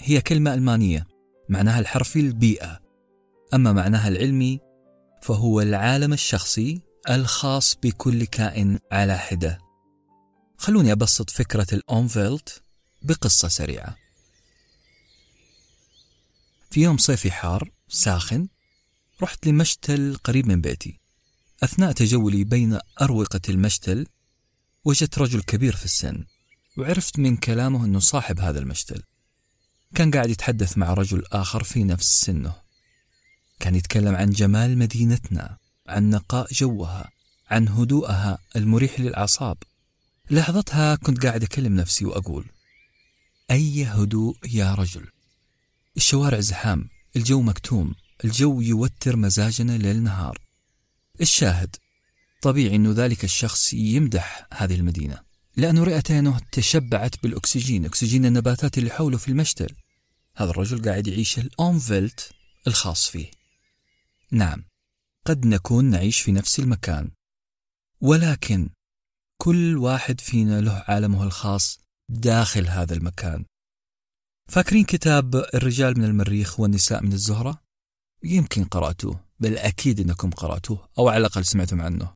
هي 0.00 0.20
كلمة 0.20 0.54
ألمانية 0.54 1.06
معناها 1.48 1.80
الحرفي 1.80 2.20
البيئة. 2.20 2.80
أما 3.54 3.72
معناها 3.72 4.08
العلمي 4.08 4.60
فهو 5.22 5.60
العالم 5.60 6.12
الشخصي 6.12 6.82
الخاص 7.10 7.76
بكل 7.82 8.24
كائن 8.24 8.78
على 8.92 9.18
حدة. 9.18 9.67
خلوني 10.58 10.92
أبسط 10.92 11.30
فكرة 11.30 11.66
ال 11.72 11.85
Umwelt 11.85 12.62
بقصة 13.02 13.48
سريعة. 13.48 13.96
في 16.70 16.80
يوم 16.80 16.96
صيفي 16.96 17.30
حار 17.30 17.70
ساخن 17.88 18.48
رحت 19.22 19.46
لمشتل 19.46 20.16
قريب 20.24 20.46
من 20.46 20.60
بيتي. 20.60 21.00
أثناء 21.62 21.92
تجولي 21.92 22.44
بين 22.44 22.78
أروقة 23.00 23.40
المشتل 23.48 24.06
وجدت 24.84 25.18
رجل 25.18 25.42
كبير 25.42 25.76
في 25.76 25.84
السن 25.84 26.24
وعرفت 26.76 27.18
من 27.18 27.36
كلامه 27.36 27.84
أنه 27.84 27.98
صاحب 27.98 28.40
هذا 28.40 28.58
المشتل. 28.58 29.02
كان 29.94 30.10
قاعد 30.10 30.30
يتحدث 30.30 30.78
مع 30.78 30.94
رجل 30.94 31.24
آخر 31.32 31.64
في 31.64 31.84
نفس 31.84 32.20
سنه. 32.20 32.54
كان 33.60 33.74
يتكلم 33.74 34.14
عن 34.14 34.30
جمال 34.30 34.78
مدينتنا 34.78 35.56
عن 35.86 36.10
نقاء 36.10 36.52
جوها 36.52 37.10
عن 37.50 37.68
هدوءها 37.68 38.38
المريح 38.56 39.00
للأعصاب. 39.00 39.56
لحظتها 40.30 40.94
كنت 40.94 41.26
قاعد 41.26 41.42
أكلم 41.42 41.76
نفسي 41.76 42.04
وأقول 42.04 42.44
أي 43.50 43.84
هدوء 43.84 44.36
يا 44.50 44.74
رجل. 44.74 45.06
الشوارع 45.96 46.40
زحام 46.40 46.88
الجو 47.16 47.42
مكتوم 47.42 47.94
الجو 48.24 48.60
يوتر 48.60 49.16
مزاجنا 49.16 49.78
ليل 49.78 50.02
نهار. 50.02 50.38
الشاهد 51.20 51.76
طبيعي 52.42 52.76
أنه 52.76 52.92
ذلك 52.92 53.24
الشخص 53.24 53.74
يمدح 53.74 54.46
هذه 54.54 54.74
المدينة. 54.74 55.20
لأن 55.56 55.78
رئتينه 55.78 56.40
تشبعت 56.52 57.22
بالأكسجين 57.22 57.84
أكسجين 57.84 58.26
النباتات 58.26 58.78
اللي 58.78 58.90
حوله 58.90 59.18
في 59.18 59.28
المشتل. 59.28 59.74
هذا 60.36 60.50
الرجل 60.50 60.82
قاعد 60.90 61.06
يعيش 61.06 61.38
الأونفيلت 61.38 62.30
الخاص 62.66 63.06
فيه. 63.06 63.30
نعم 64.32 64.64
قد 65.24 65.46
نكون 65.46 65.84
نعيش 65.84 66.20
في 66.20 66.32
نفس 66.32 66.58
المكان. 66.58 67.10
ولكن 68.00 68.68
كل 69.42 69.76
واحد 69.76 70.20
فينا 70.20 70.60
له 70.60 70.84
عالمه 70.88 71.24
الخاص 71.24 71.80
داخل 72.10 72.66
هذا 72.66 72.94
المكان. 72.94 73.44
فاكرين 74.50 74.84
كتاب 74.84 75.34
الرجال 75.34 75.98
من 75.98 76.04
المريخ 76.04 76.60
والنساء 76.60 77.02
من 77.02 77.12
الزهرة؟ 77.12 77.62
يمكن 78.24 78.64
قرأتوه 78.64 79.24
بل 79.40 79.58
أكيد 79.58 80.00
أنكم 80.00 80.30
قرأتوه 80.30 80.88
أو 80.98 81.08
على 81.08 81.18
الأقل 81.18 81.44
سمعتم 81.44 81.80
عنه. 81.80 82.14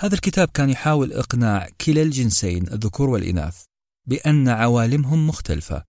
هذا 0.00 0.14
الكتاب 0.14 0.48
كان 0.48 0.70
يحاول 0.70 1.12
إقناع 1.12 1.68
كلا 1.80 2.02
الجنسين 2.02 2.68
الذكور 2.68 3.10
والإناث 3.10 3.64
بأن 4.08 4.48
عوالمهم 4.48 5.26
مختلفة 5.26 5.84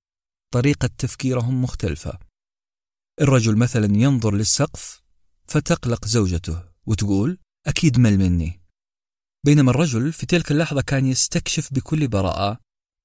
طريقة 0.53 0.89
تفكيرهم 0.97 1.63
مختلفة. 1.63 2.19
الرجل 3.21 3.57
مثلا 3.57 3.85
ينظر 3.85 4.35
للسقف 4.35 5.01
فتقلق 5.47 6.05
زوجته 6.05 6.63
وتقول 6.85 7.37
أكيد 7.67 7.99
مل 7.99 8.17
مني. 8.17 8.62
بينما 9.45 9.71
الرجل 9.71 10.13
في 10.13 10.25
تلك 10.25 10.51
اللحظة 10.51 10.81
كان 10.81 11.05
يستكشف 11.05 11.73
بكل 11.73 12.07
براءة 12.07 12.59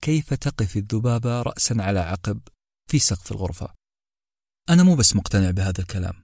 كيف 0.05 0.35
تقف 0.35 0.77
الذبابة 0.77 1.43
رأسا 1.43 1.75
على 1.79 1.99
عقب 1.99 2.41
في 2.91 2.99
سقف 2.99 3.33
الغرفة. 3.33 3.75
أنا 4.71 4.83
مو 4.83 4.95
بس 4.95 5.17
مقتنع 5.17 5.51
بهذا 5.51 5.81
الكلام. 5.81 6.15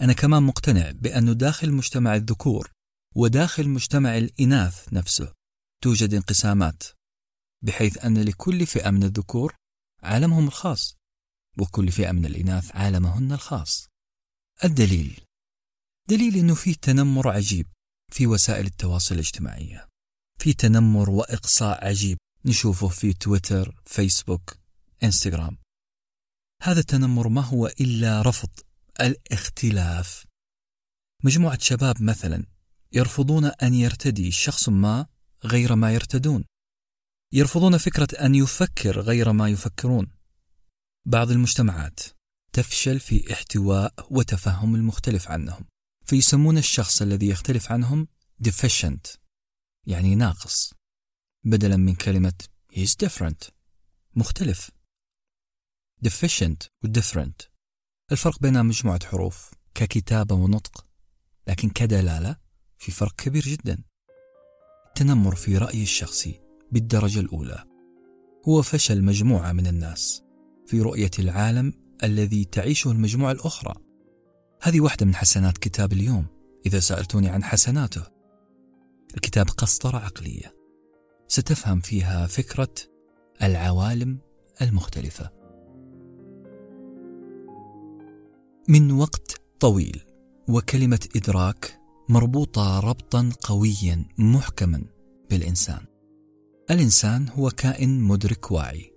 أنا 0.00 0.12
كمان 0.12 0.42
مقتنع 0.42 0.90
بأنه 0.90 1.32
داخل 1.32 1.72
مجتمع 1.72 2.14
الذكور 2.14 2.72
وداخل 3.16 3.68
مجتمع 3.68 4.18
الإناث 4.18 4.92
نفسه 4.92 5.32
توجد 5.82 6.14
انقسامات 6.14 6.82
بحيث 7.62 8.04
أن 8.04 8.22
لكل 8.22 8.66
فئة 8.66 8.90
من 8.90 9.02
الذكور 9.02 9.54
عالمهم 10.02 10.46
الخاص 10.46 10.96
وكل 11.58 11.92
فئة 11.92 12.12
من 12.12 12.26
الإناث 12.26 12.76
عالمهن 12.76 13.32
الخاص. 13.32 13.88
الدليل. 14.64 15.20
دليل 16.08 16.36
أنه 16.36 16.54
في 16.54 16.74
تنمر 16.74 17.28
عجيب. 17.28 17.66
في 18.12 18.26
وسائل 18.26 18.66
التواصل 18.66 19.14
الاجتماعية 19.14 19.88
في 20.38 20.52
تنمر 20.52 21.10
وإقصاء 21.10 21.84
عجيب 21.86 22.18
نشوفه 22.44 22.88
في 22.88 23.12
تويتر 23.12 23.82
فيسبوك 23.86 24.56
إنستغرام. 25.02 25.58
هذا 26.62 26.80
التنمر 26.80 27.28
ما 27.28 27.40
هو 27.40 27.66
إلا 27.66 28.22
رفض 28.22 28.50
الاختلاف. 29.00 30.26
مجموعة 31.24 31.58
شباب 31.58 32.02
مثلا 32.02 32.46
يرفضون 32.92 33.44
أن 33.44 33.74
يرتدي 33.74 34.30
شخص 34.30 34.68
ما 34.68 35.06
غير 35.44 35.74
ما 35.74 35.92
يرتدون. 35.94 36.44
يرفضون 37.32 37.78
فكرة 37.78 38.08
أن 38.26 38.34
يفكر 38.34 39.00
غير 39.00 39.32
ما 39.32 39.48
يفكرون. 39.48 40.10
بعض 41.06 41.30
المجتمعات 41.30 42.00
تفشل 42.52 43.00
في 43.00 43.32
احتواء 43.32 44.06
وتفهم 44.10 44.74
المختلف 44.74 45.28
عنهم. 45.28 45.71
فيسمون 46.12 46.58
الشخص 46.58 47.02
الذي 47.02 47.28
يختلف 47.28 47.72
عنهم 47.72 48.08
deficient 48.48 49.16
يعني 49.86 50.14
ناقص 50.14 50.74
بدلا 51.44 51.76
من 51.76 51.94
كلمة 51.94 52.32
he's 52.72 53.06
different 53.06 53.50
مختلف. 54.16 54.70
deficient 56.06 56.68
و 56.84 56.88
different. 56.98 57.46
الفرق 58.12 58.38
بينها 58.40 58.62
مجموعة 58.62 59.06
حروف 59.06 59.50
ككتابة 59.74 60.34
ونطق 60.34 60.86
لكن 61.48 61.68
كدلالة 61.68 62.36
في 62.78 62.92
فرق 62.92 63.14
كبير 63.16 63.42
جدا. 63.42 63.84
التنمر 64.88 65.34
في 65.34 65.58
رأيي 65.58 65.82
الشخصي 65.82 66.40
بالدرجة 66.72 67.20
الأولى. 67.20 67.64
هو 68.48 68.62
فشل 68.62 69.02
مجموعة 69.02 69.52
من 69.52 69.66
الناس 69.66 70.22
في 70.66 70.80
رؤية 70.80 71.10
العالم 71.18 71.72
الذي 72.04 72.44
تعيشه 72.44 72.90
المجموعة 72.90 73.32
الأخرى. 73.32 73.91
هذه 74.64 74.80
واحدة 74.80 75.06
من 75.06 75.14
حسنات 75.14 75.58
كتاب 75.58 75.92
اليوم 75.92 76.26
إذا 76.66 76.80
سألتوني 76.80 77.28
عن 77.28 77.44
حسناته. 77.44 78.02
الكتاب 79.14 79.46
قسطرة 79.48 79.98
عقلية. 79.98 80.54
ستفهم 81.28 81.80
فيها 81.80 82.26
فكرة 82.26 82.74
العوالم 83.42 84.18
المختلفة. 84.62 85.30
من 88.68 88.92
وقت 88.92 89.40
طويل 89.60 90.04
وكلمة 90.48 91.08
إدراك 91.16 91.80
مربوطة 92.08 92.80
ربطا 92.80 93.30
قويا 93.42 94.04
محكما 94.18 94.84
بالإنسان. 95.30 95.80
الإنسان 96.70 97.28
هو 97.28 97.50
كائن 97.50 98.00
مدرك 98.00 98.50
واعي. 98.50 98.92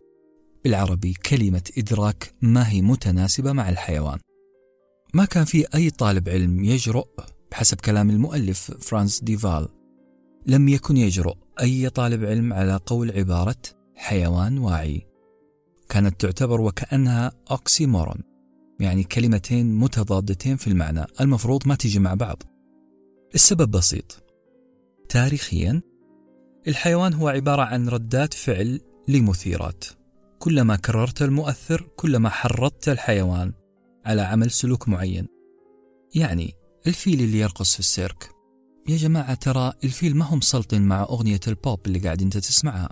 بالعربي 0.63 1.13
كلمة 1.13 1.69
إدراك 1.78 2.34
ما 2.41 2.69
هي 2.69 2.82
متناسبة 2.82 3.51
مع 3.51 3.69
الحيوان. 3.69 4.19
ما 5.15 5.25
كان 5.25 5.45
في 5.45 5.65
أي 5.75 5.89
طالب 5.89 6.30
علم 6.30 6.63
يجرؤ 6.63 7.08
بحسب 7.51 7.82
كلام 7.82 8.10
المؤلف 8.10 8.71
فرانس 8.71 9.23
ديفال. 9.23 9.67
لم 10.45 10.67
يكن 10.67 10.97
يجرؤ 10.97 11.36
أي 11.62 11.89
طالب 11.89 12.25
علم 12.25 12.54
على 12.54 12.80
قول 12.86 13.12
عبارة 13.12 13.56
حيوان 13.95 14.58
واعي. 14.58 15.08
كانت 15.89 16.21
تعتبر 16.21 16.62
وكأنها 16.62 17.32
oxymoron 17.52 18.24
يعني 18.80 19.04
كلمتين 19.04 19.75
متضادتين 19.75 20.56
في 20.58 20.67
المعنى 20.67 21.06
المفروض 21.21 21.67
ما 21.67 21.75
تيجي 21.75 21.99
مع 21.99 22.13
بعض. 22.13 22.43
السبب 23.36 23.71
بسيط. 23.71 24.23
تاريخيا 25.10 25.82
الحيوان 26.67 27.13
هو 27.13 27.28
عبارة 27.28 27.62
عن 27.62 27.89
ردات 27.89 28.34
فعل 28.34 28.82
لمثيرات. 29.08 29.86
كلما 30.39 30.75
كررت 30.75 31.21
المؤثر 31.21 31.89
كلما 31.95 32.30
حرضت 32.30 32.89
الحيوان. 32.89 33.54
على 34.06 34.22
عمل 34.22 34.52
سلوك 34.52 34.89
معين. 34.89 35.28
يعني 36.15 36.54
الفيل 36.88 37.22
اللي 37.22 37.39
يرقص 37.39 37.74
في 37.74 37.80
السيرك. 37.80 38.30
يا 38.88 38.98
جماعة 38.98 39.34
ترى 39.34 39.74
الفيل 39.84 40.15
ما 40.15 40.26
هم 40.26 40.38
مسلطن 40.38 40.82
مع 40.82 41.04
أغنية 41.04 41.39
البوب 41.48 41.80
اللي 41.88 42.00
قاعد 42.00 42.22
أنت 42.22 42.38
تسمعها. 42.38 42.89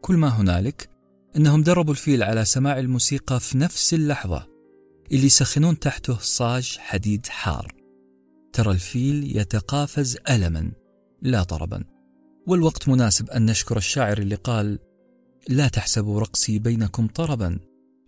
كل 0.00 0.16
ما 0.16 0.28
هنالك 0.28 0.88
أنهم 1.36 1.62
دربوا 1.62 1.92
الفيل 1.92 2.22
على 2.22 2.44
سماع 2.44 2.78
الموسيقى 2.78 3.40
في 3.40 3.58
نفس 3.58 3.94
اللحظة 3.94 4.46
اللي 5.12 5.26
يسخنون 5.26 5.78
تحته 5.78 6.18
صاج 6.18 6.76
حديد 6.78 7.26
حار. 7.26 7.72
ترى 8.52 8.70
الفيل 8.70 9.36
يتقافز 9.36 10.16
ألما 10.30 10.72
لا 11.22 11.42
طربا. 11.42 11.84
والوقت 12.46 12.88
مناسب 12.88 13.30
أن 13.30 13.46
نشكر 13.46 13.76
الشاعر 13.76 14.18
اللي 14.18 14.34
قال 14.34 14.78
لا 15.48 15.68
تحسبوا 15.68 16.20
رقصي 16.20 16.58
بينكم 16.58 17.06
طربا. 17.06 17.60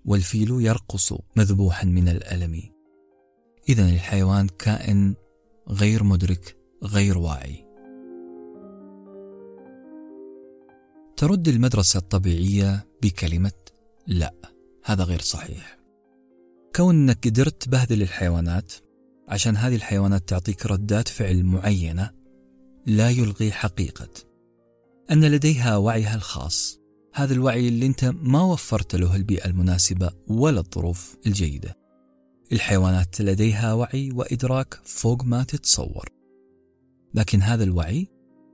والفيل 0.07 0.51
يرقص 0.51 1.15
مذبوحا 1.37 1.87
من 1.87 2.09
الألم. 2.09 2.63
إذا 3.69 3.89
الحيوان 3.89 4.49
كائن 4.49 5.15
غير 5.69 6.03
مدرك 6.05 6.57
غير 6.85 7.19
واعي. 7.19 7.67
ترد 11.17 11.49
المدرسة 11.49 11.99
الطبيعية 11.99 12.89
بكلمة 13.03 13.53
لا. 14.07 14.35
هذا 14.85 15.05
غير 15.05 15.21
صحيح. 15.21 15.79
كونك 16.77 17.27
قدرت 17.27 17.63
تبهدل 17.63 18.03
الحيوانات 18.03 18.73
عشان 19.29 19.57
هذه 19.57 19.75
الحيوانات 19.75 20.29
تعطيك 20.29 20.67
ردات 20.67 21.09
فعل 21.09 21.45
معينة 21.45 22.11
لا 22.87 23.11
يلغي 23.11 23.53
حقيقة. 23.53 24.09
أن 25.11 25.25
لديها 25.25 25.77
وعيها 25.77 26.15
الخاص. 26.15 26.86
هذا 27.17 27.35
الوعي 27.35 27.69
اللي 27.69 27.87
أنت 27.87 28.05
ما 28.05 28.43
وفرت 28.43 28.97
له 28.97 29.17
البيئة 29.17 29.47
المناسبة 29.47 30.11
ولا 30.29 30.61
الظروف 30.61 31.17
الجيدة. 31.27 31.77
الحيوانات 32.53 33.21
لديها 33.21 33.73
وعي 33.73 34.11
وإدراك 34.11 34.81
فوق 34.85 35.25
ما 35.25 35.45
تتصور. 35.45 36.09
لكن 37.15 37.43
هذا 37.43 37.65
الوعي 37.65 38.09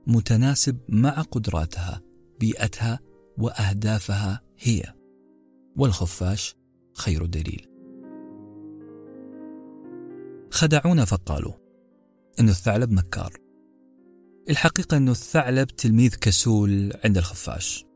متناسب 0.07 0.77
مع 0.89 1.21
قدراتها 1.21 2.01
بيئتها 2.39 2.99
وأهدافها 3.37 4.41
هي. 4.59 4.83
والخفاش 5.75 6.55
خير 6.93 7.25
دليل. 7.25 7.67
خدعونا 10.51 11.05
فقالوا 11.05 11.53
أن 12.39 12.49
الثعلب 12.49 12.91
مكار. 12.91 13.33
الحقيقة 14.49 14.97
أنه 14.97 15.11
الثعلب 15.11 15.67
تلميذ 15.67 16.15
كسول 16.15 16.93
عند 17.03 17.17
الخفاش. 17.17 17.92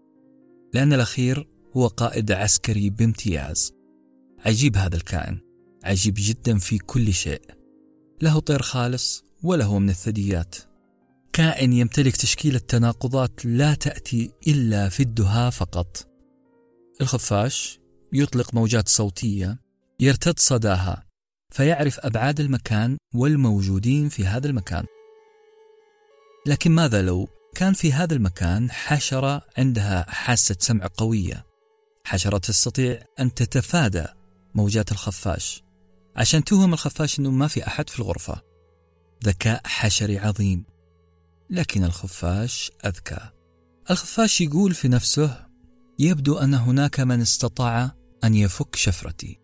لأن 0.74 0.94
الأخير 0.94 1.48
هو 1.78 1.88
قائد 1.88 2.32
عسكري 2.32 2.90
بامتياز. 2.90 3.74
عجيب 4.46 4.78
هذا 4.78 4.96
الكائن. 4.96 5.40
عجيب 5.84 6.14
جدا 6.18 6.58
في 6.58 6.78
كل 6.78 7.14
شيء. 7.14 7.42
له 8.22 8.40
طير 8.40 8.62
خالص 8.62 9.24
ولا 9.44 9.66
هو 9.66 9.80
من 9.80 9.90
الثدييات. 9.90 10.56
كائن 11.34 11.74
يمتلك 11.74 12.16
تشكيلة 12.16 12.60
تناقضات 12.60 13.46
لا 13.46 13.74
تأتي 13.74 14.32
إلا 14.48 14.90
في 14.90 15.04
الدهاء 15.04 15.50
فقط. 15.50 16.08
الخفاش 17.02 17.80
يطلق 18.14 18.54
موجات 18.54 18.90
صوتية 18.90 19.60
يرتد 20.00 20.40
صداها 20.40 21.04
فيعرف 21.54 22.00
أبعاد 22.00 22.40
المكان 22.40 22.98
والموجودين 23.16 24.10
في 24.10 24.26
هذا 24.26 24.48
المكان. 24.48 24.86
لكن 26.48 26.72
ماذا 26.72 27.02
لو 27.02 27.28
كان 27.56 27.74
في 27.74 27.94
هذا 27.94 28.14
المكان 28.14 28.72
حشرة 28.72 29.42
عندها 29.58 30.06
حاسة 30.10 30.56
سمع 30.60 30.88
قوية. 30.98 31.46
حشرة 32.06 32.38
تستطيع 32.38 33.00
أن 33.20 33.34
تتفادى 33.34 34.06
موجات 34.56 34.92
الخفاش. 34.92 35.64
عشان 36.16 36.44
توهم 36.44 36.74
الخفاش 36.74 37.20
أنه 37.20 37.32
ما 37.32 37.48
في 37.48 37.68
أحد 37.68 37.90
في 37.90 38.00
الغرفة. 38.00 38.42
ذكاء 39.24 39.62
حشري 39.66 40.20
عظيم. 40.20 40.66
لكن 41.50 41.84
الخفاش 41.84 42.72
أذكى. 42.86 43.30
الخفاش 43.92 44.42
يقول 44.42 44.74
في 44.74 44.88
نفسه 44.88 45.48
يبدو 46.00 46.38
أن 46.38 46.54
هناك 46.54 47.00
من 47.00 47.22
استطاع 47.22 47.92
أن 48.24 48.34
يفك 48.34 48.76
شفرتي. 48.76 49.40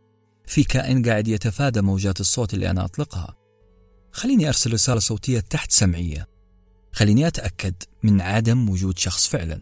في 0.46 0.64
كائن 0.64 1.06
قاعد 1.06 1.28
يتفادى 1.28 1.82
موجات 1.82 2.20
الصوت 2.20 2.54
اللي 2.54 2.70
أنا 2.70 2.86
أطلقها. 2.86 3.36
خليني 4.12 4.48
أرسل 4.48 4.74
رسالة 4.74 5.00
صوتية 5.00 5.40
تحت 5.40 5.72
سمعية. 5.72 6.33
خليني 6.94 7.28
أتأكد 7.28 7.74
من 8.04 8.22
عدم 8.22 8.70
وجود 8.70 8.98
شخص 8.98 9.28
فعلا. 9.28 9.62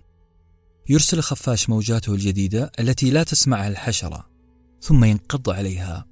يرسل 0.89 1.17
الخفاش 1.17 1.70
موجاته 1.70 2.13
الجديدة 2.13 2.72
التي 2.80 3.10
لا 3.10 3.24
تسمعها 3.24 3.67
الحشرة 3.67 4.30
ثم 4.82 5.04
ينقض 5.04 5.50
عليها. 5.50 6.06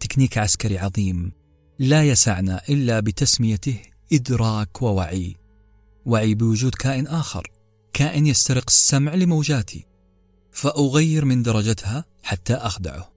تكنيك 0.00 0.38
عسكري 0.38 0.78
عظيم 0.78 1.32
لا 1.78 2.04
يسعنا 2.04 2.60
إلا 2.68 3.00
بتسميته 3.00 3.78
إدراك 4.12 4.82
ووعي. 4.82 5.36
وعي 6.06 6.34
بوجود 6.34 6.74
كائن 6.74 7.06
آخر 7.06 7.50
كائن 7.92 8.26
يسترق 8.26 8.64
السمع 8.68 9.14
لموجاتي. 9.14 9.86
فأغير 10.50 11.24
من 11.24 11.42
درجتها 11.42 12.04
حتى 12.22 12.54
أخدعه. 12.54 13.12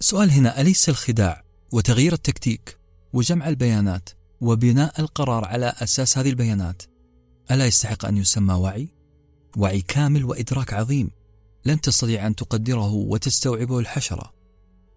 السؤال 0.00 0.30
هنا 0.30 0.60
أليس 0.60 0.88
الخداع 0.88 1.44
وتغيير 1.72 2.12
التكتيك 2.12 2.78
وجمع 3.12 3.48
البيانات 3.48 4.08
وبناء 4.40 5.00
القرار 5.00 5.44
على 5.44 5.66
أساس 5.66 6.18
هذه 6.18 6.30
البيانات 6.30 6.82
ألا 7.50 7.66
يستحق 7.66 8.04
أن 8.04 8.16
يسمى 8.16 8.54
وعي؟ 8.54 8.88
وعي 9.56 9.80
كامل 9.80 10.24
وإدراك 10.24 10.72
عظيم 10.72 11.10
لن 11.64 11.80
تستطيع 11.80 12.26
أن 12.26 12.34
تقدره 12.34 12.92
وتستوعبه 12.92 13.78
الحشرة 13.78 14.34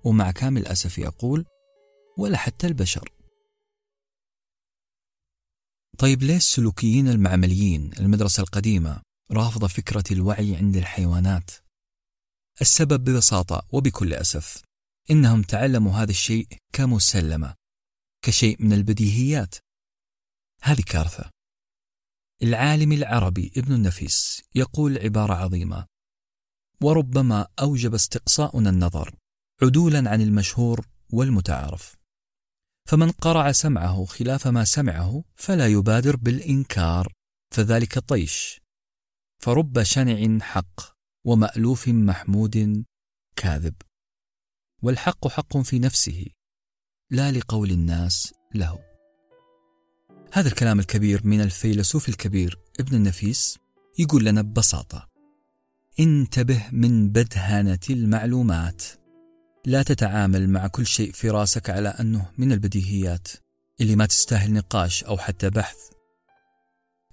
ومع 0.04 0.32
كامل 0.32 0.67
أسفي 0.67 1.08
أقول 1.08 1.45
ولا 2.17 2.38
حتى 2.38 2.67
البشر 2.67 3.10
طيب 5.97 6.23
ليش 6.23 6.36
السلوكيين 6.36 7.08
المعمليين 7.08 7.91
المدرسة 7.99 8.43
القديمة 8.43 9.02
رافضة 9.32 9.67
فكرة 9.67 10.04
الوعي 10.12 10.56
عند 10.56 10.75
الحيوانات؟ 10.75 11.52
السبب 12.62 13.04
ببساطة 13.04 13.67
وبكل 13.71 14.13
أسف 14.13 14.62
إنهم 15.12 15.41
تعلموا 15.41 15.93
هذا 15.93 16.12
الشيء 16.12 16.47
كمسلمة 16.73 17.59
كشيء 18.22 18.64
من 18.64 18.74
البديهيات. 18.74 19.56
هذه 20.62 20.82
كارثة. 20.82 21.30
العالم 22.44 22.92
العربي 22.92 23.52
ابن 23.58 23.74
النفيس 23.74 24.42
يقول 24.56 24.98
عبارة 24.98 25.34
عظيمة. 25.34 25.86
وربما 26.82 27.48
أوجب 27.60 27.94
استقصاؤنا 27.94 28.70
النظر 28.70 29.16
عدولا 29.62 30.10
عن 30.10 30.22
المشهور 30.22 30.88
والمتعارف. 31.14 31.96
فمن 32.88 33.12
قرع 33.12 33.52
سمعه 33.52 34.06
خلاف 34.06 34.48
ما 34.48 34.64
سمعه 34.64 35.24
فلا 35.36 35.68
يبادر 35.68 36.16
بالإنكار 36.16 37.14
فذلك 37.54 38.00
طيش. 38.00 38.62
فرب 39.44 39.84
شنع 39.84 40.40
حق 40.46 40.98
ومألوف 41.26 41.88
محمود 41.88 42.86
كاذب. 43.36 43.76
والحق 44.84 45.28
حق 45.28 45.58
في 45.58 45.80
نفسه. 45.80 46.26
لا 47.12 47.32
لقول 47.32 47.72
الناس 47.72 48.34
له. 48.56 48.80
هذا 50.34 50.48
الكلام 50.48 50.80
الكبير 50.80 51.22
من 51.24 51.41
الفيلسوف 51.41 52.10
الكبير 52.10 52.60
ابن 52.80 52.95
النفيس 52.95 53.58
يقول 54.00 54.26
لنا 54.26 54.41
ببساطة 54.41 55.10
انتبه 56.00 56.63
من 56.72 57.10
بدهنة 57.10 57.80
المعلومات. 57.89 58.84
لا 59.65 59.84
تتعامل 59.84 60.50
مع 60.50 60.67
كل 60.67 60.86
شيء 60.86 61.12
في 61.12 61.30
راسك 61.30 61.69
على 61.69 61.89
أنه 61.89 62.32
من 62.38 62.52
البديهيات 62.52 63.28
اللي 63.82 63.95
ما 63.95 64.06
تستاهل 64.06 64.54
نقاش 64.54 65.04
أو 65.04 65.17
حتى 65.17 65.50
بحث. 65.50 65.78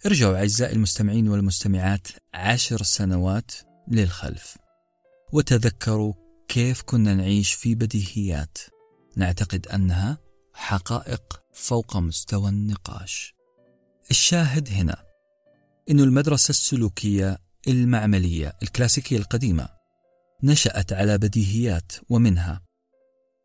ارجعوا 0.06 0.36
أعزائي 0.36 0.72
المستمعين 0.72 1.28
والمستمعات 1.28 2.08
عشر 2.34 2.82
سنوات 2.82 3.50
للخلف 3.88 4.56
وتذكروا 5.32 6.14
كيف 6.48 6.82
كنا 6.82 7.14
نعيش 7.14 7.52
في 7.52 7.74
بديهيات. 7.74 8.58
نعتقد 9.16 9.66
أنها 9.66 10.18
حقائق 10.54 11.42
فوق 11.52 11.96
مستوى 11.96 12.48
النقاش. 12.48 13.34
الشاهد 14.10 14.68
هنا 14.68 14.96
أن 15.90 16.00
المدرسة 16.00 16.50
السلوكية 16.50 17.38
المعملية 17.68 18.56
الكلاسيكية 18.62 19.16
القديمة 19.16 19.68
نشأت 20.42 20.92
على 20.92 21.18
بديهيات 21.18 21.92
ومنها 22.08 22.62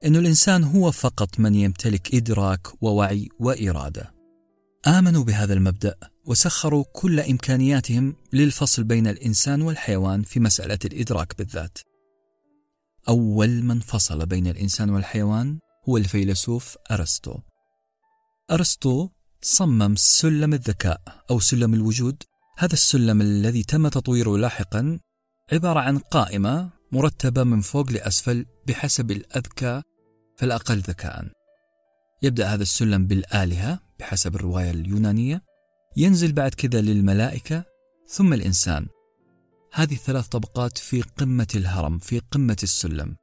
أن 0.05 0.15
الإنسان 0.15 0.63
هو 0.63 0.91
فقط 0.91 1.39
من 1.39 1.55
يمتلك 1.55 2.15
إدراك 2.15 2.83
ووعي 2.83 3.29
وإرادة. 3.39 4.13
آمنوا 4.87 5.23
بهذا 5.23 5.53
المبدأ 5.53 5.95
وسخروا 6.25 6.83
كل 6.93 7.19
إمكانياتهم 7.19 8.15
للفصل 8.33 8.83
بين 8.83 9.07
الإنسان 9.07 9.61
والحيوان 9.61 10.23
في 10.23 10.39
مسألة 10.39 10.79
الإدراك 10.85 11.37
بالذات. 11.37 11.77
أول 13.09 13.63
من 13.63 13.79
فصل 13.79 14.25
بين 14.25 14.47
الإنسان 14.47 14.89
والحيوان 14.89 15.59
هو 15.89 15.97
الفيلسوف 15.97 16.77
أرسطو. 16.91 17.39
أرسطو 18.51 19.09
صمم 19.41 19.95
سلم 19.95 20.53
الذكاء 20.53 21.01
أو 21.31 21.39
سلم 21.39 21.73
الوجود. 21.73 22.23
هذا 22.57 22.73
السلم 22.73 23.21
الذي 23.21 23.63
تم 23.63 23.87
تطويره 23.87 24.37
لاحقا 24.37 24.99
عبارة 25.53 25.79
عن 25.79 25.97
قائمة 25.97 26.69
مرتبة 26.91 27.43
من 27.43 27.61
فوق 27.61 27.91
لأسفل 27.91 28.45
بحسب 28.67 29.11
الأذكى 29.11 29.81
فالأقل 30.37 30.77
ذكاء. 30.77 31.25
يبدأ 32.23 32.47
هذا 32.47 32.61
السلم 32.61 33.07
بالآلهة 33.07 33.79
بحسب 33.99 34.35
الرواية 34.35 34.71
اليونانية. 34.71 35.41
ينزل 35.97 36.31
بعد 36.31 36.53
كذا 36.53 36.81
للملائكة 36.81 37.63
ثم 38.07 38.33
الإنسان. 38.33 38.87
هذه 39.73 39.93
الثلاث 39.93 40.27
طبقات 40.27 40.77
في 40.77 41.01
قمة 41.01 41.47
الهرم 41.55 41.99
في 41.99 42.19
قمة 42.19 42.57
السلم. 42.63 43.15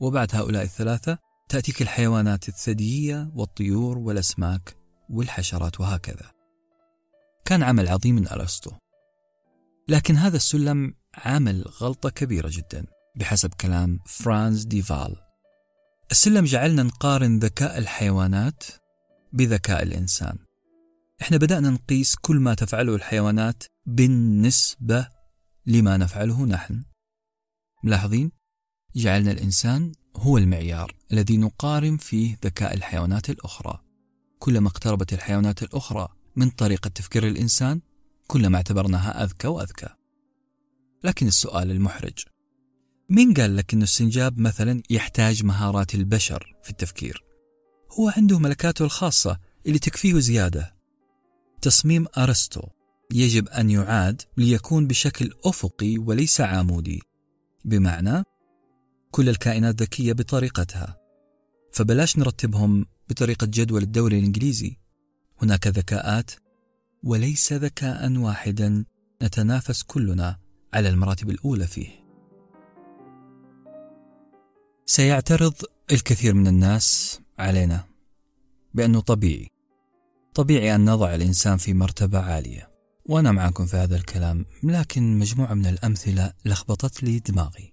وبعد 0.00 0.36
هؤلاء 0.36 0.62
الثلاثة 0.62 1.18
تأتيك 1.48 1.82
الحيوانات 1.82 2.48
الثديية 2.48 3.30
والطيور 3.34 3.98
والأسماك 3.98 4.76
والحشرات 5.10 5.80
وهكذا. 5.80 6.30
كان 7.44 7.62
عمل 7.62 7.88
عظيم 7.88 8.14
من 8.14 8.28
أرسطو. 8.28 8.70
لكن 9.88 10.16
هذا 10.16 10.36
السلم 10.36 10.94
عمل 11.14 11.64
غلطة 11.80 12.10
كبيرة 12.10 12.48
جدا 12.52 12.86
بحسب 13.16 13.54
كلام 13.54 13.98
فرانز 14.06 14.64
ديفال 14.64 15.16
السلم 16.10 16.44
جعلنا 16.44 16.82
نقارن 16.82 17.38
ذكاء 17.38 17.78
الحيوانات 17.78 18.64
بذكاء 19.32 19.82
الإنسان. 19.82 20.38
إحنا 21.22 21.36
بدأنا 21.36 21.70
نقيس 21.70 22.16
كل 22.16 22.36
ما 22.36 22.54
تفعله 22.54 22.94
الحيوانات 22.94 23.64
بالنسبة 23.86 25.19
لما 25.66 25.96
نفعله 25.96 26.46
نحن. 26.46 26.84
ملاحظين؟ 27.84 28.32
جعلنا 28.96 29.30
الإنسان 29.30 29.92
هو 30.16 30.38
المعيار 30.38 30.94
الذي 31.12 31.36
نقارن 31.36 31.96
فيه 31.96 32.38
ذكاء 32.44 32.74
الحيوانات 32.74 33.30
الأخرى. 33.30 33.80
كلما 34.38 34.68
اقتربت 34.68 35.12
الحيوانات 35.12 35.62
الأخرى 35.62 36.08
من 36.36 36.50
طريقة 36.50 36.88
تفكير 36.88 37.26
الإنسان 37.26 37.80
كلما 38.26 38.56
اعتبرناها 38.56 39.24
أذكى 39.24 39.48
وأذكى. 39.48 39.88
لكن 41.04 41.26
السؤال 41.26 41.70
المحرج 41.70 42.24
مين 43.08 43.34
قال 43.34 43.56
لك 43.56 43.74
أن 43.74 43.82
السنجاب 43.82 44.38
مثلا 44.38 44.82
يحتاج 44.90 45.44
مهارات 45.44 45.94
البشر 45.94 46.56
في 46.62 46.70
التفكير؟ 46.70 47.24
هو 47.98 48.12
عنده 48.16 48.38
ملكاته 48.38 48.84
الخاصة 48.84 49.38
اللي 49.66 49.78
تكفيه 49.78 50.18
زيادة. 50.18 50.76
تصميم 51.62 52.06
أرسطو. 52.18 52.68
يجب 53.12 53.48
أن 53.48 53.70
يعاد 53.70 54.22
ليكون 54.36 54.86
بشكل 54.86 55.30
أفقي 55.44 55.98
وليس 55.98 56.40
عمودي. 56.40 57.02
بمعنى 57.64 58.22
كل 59.10 59.28
الكائنات 59.28 59.82
ذكية 59.82 60.12
بطريقتها 60.12 60.96
فبلاش 61.72 62.18
نرتبهم 62.18 62.86
بطريقة 63.08 63.46
جدول 63.46 63.82
الدوري 63.82 64.18
الإنجليزي. 64.18 64.76
هناك 65.42 65.66
ذكاءات 65.66 66.30
وليس 67.02 67.52
ذكاء 67.52 68.16
واحدا 68.16 68.84
نتنافس 69.22 69.82
كلنا 69.82 70.38
على 70.74 70.88
المراتب 70.88 71.30
الأولى 71.30 71.66
فيه. 71.66 71.88
سيعترض 74.86 75.54
الكثير 75.92 76.34
من 76.34 76.46
الناس 76.46 77.20
علينا 77.38 77.84
بأنه 78.74 79.00
طبيعي 79.00 79.48
طبيعي 80.34 80.74
أن 80.74 80.84
نضع 80.90 81.14
الإنسان 81.14 81.56
في 81.56 81.74
مرتبة 81.74 82.18
عالية. 82.18 82.69
وأنا 83.06 83.32
معكم 83.32 83.66
في 83.66 83.76
هذا 83.76 83.96
الكلام 83.96 84.46
لكن 84.62 85.18
مجموعة 85.18 85.54
من 85.54 85.66
الأمثلة 85.66 86.32
لخبطت 86.44 87.02
لي 87.02 87.18
دماغي. 87.18 87.72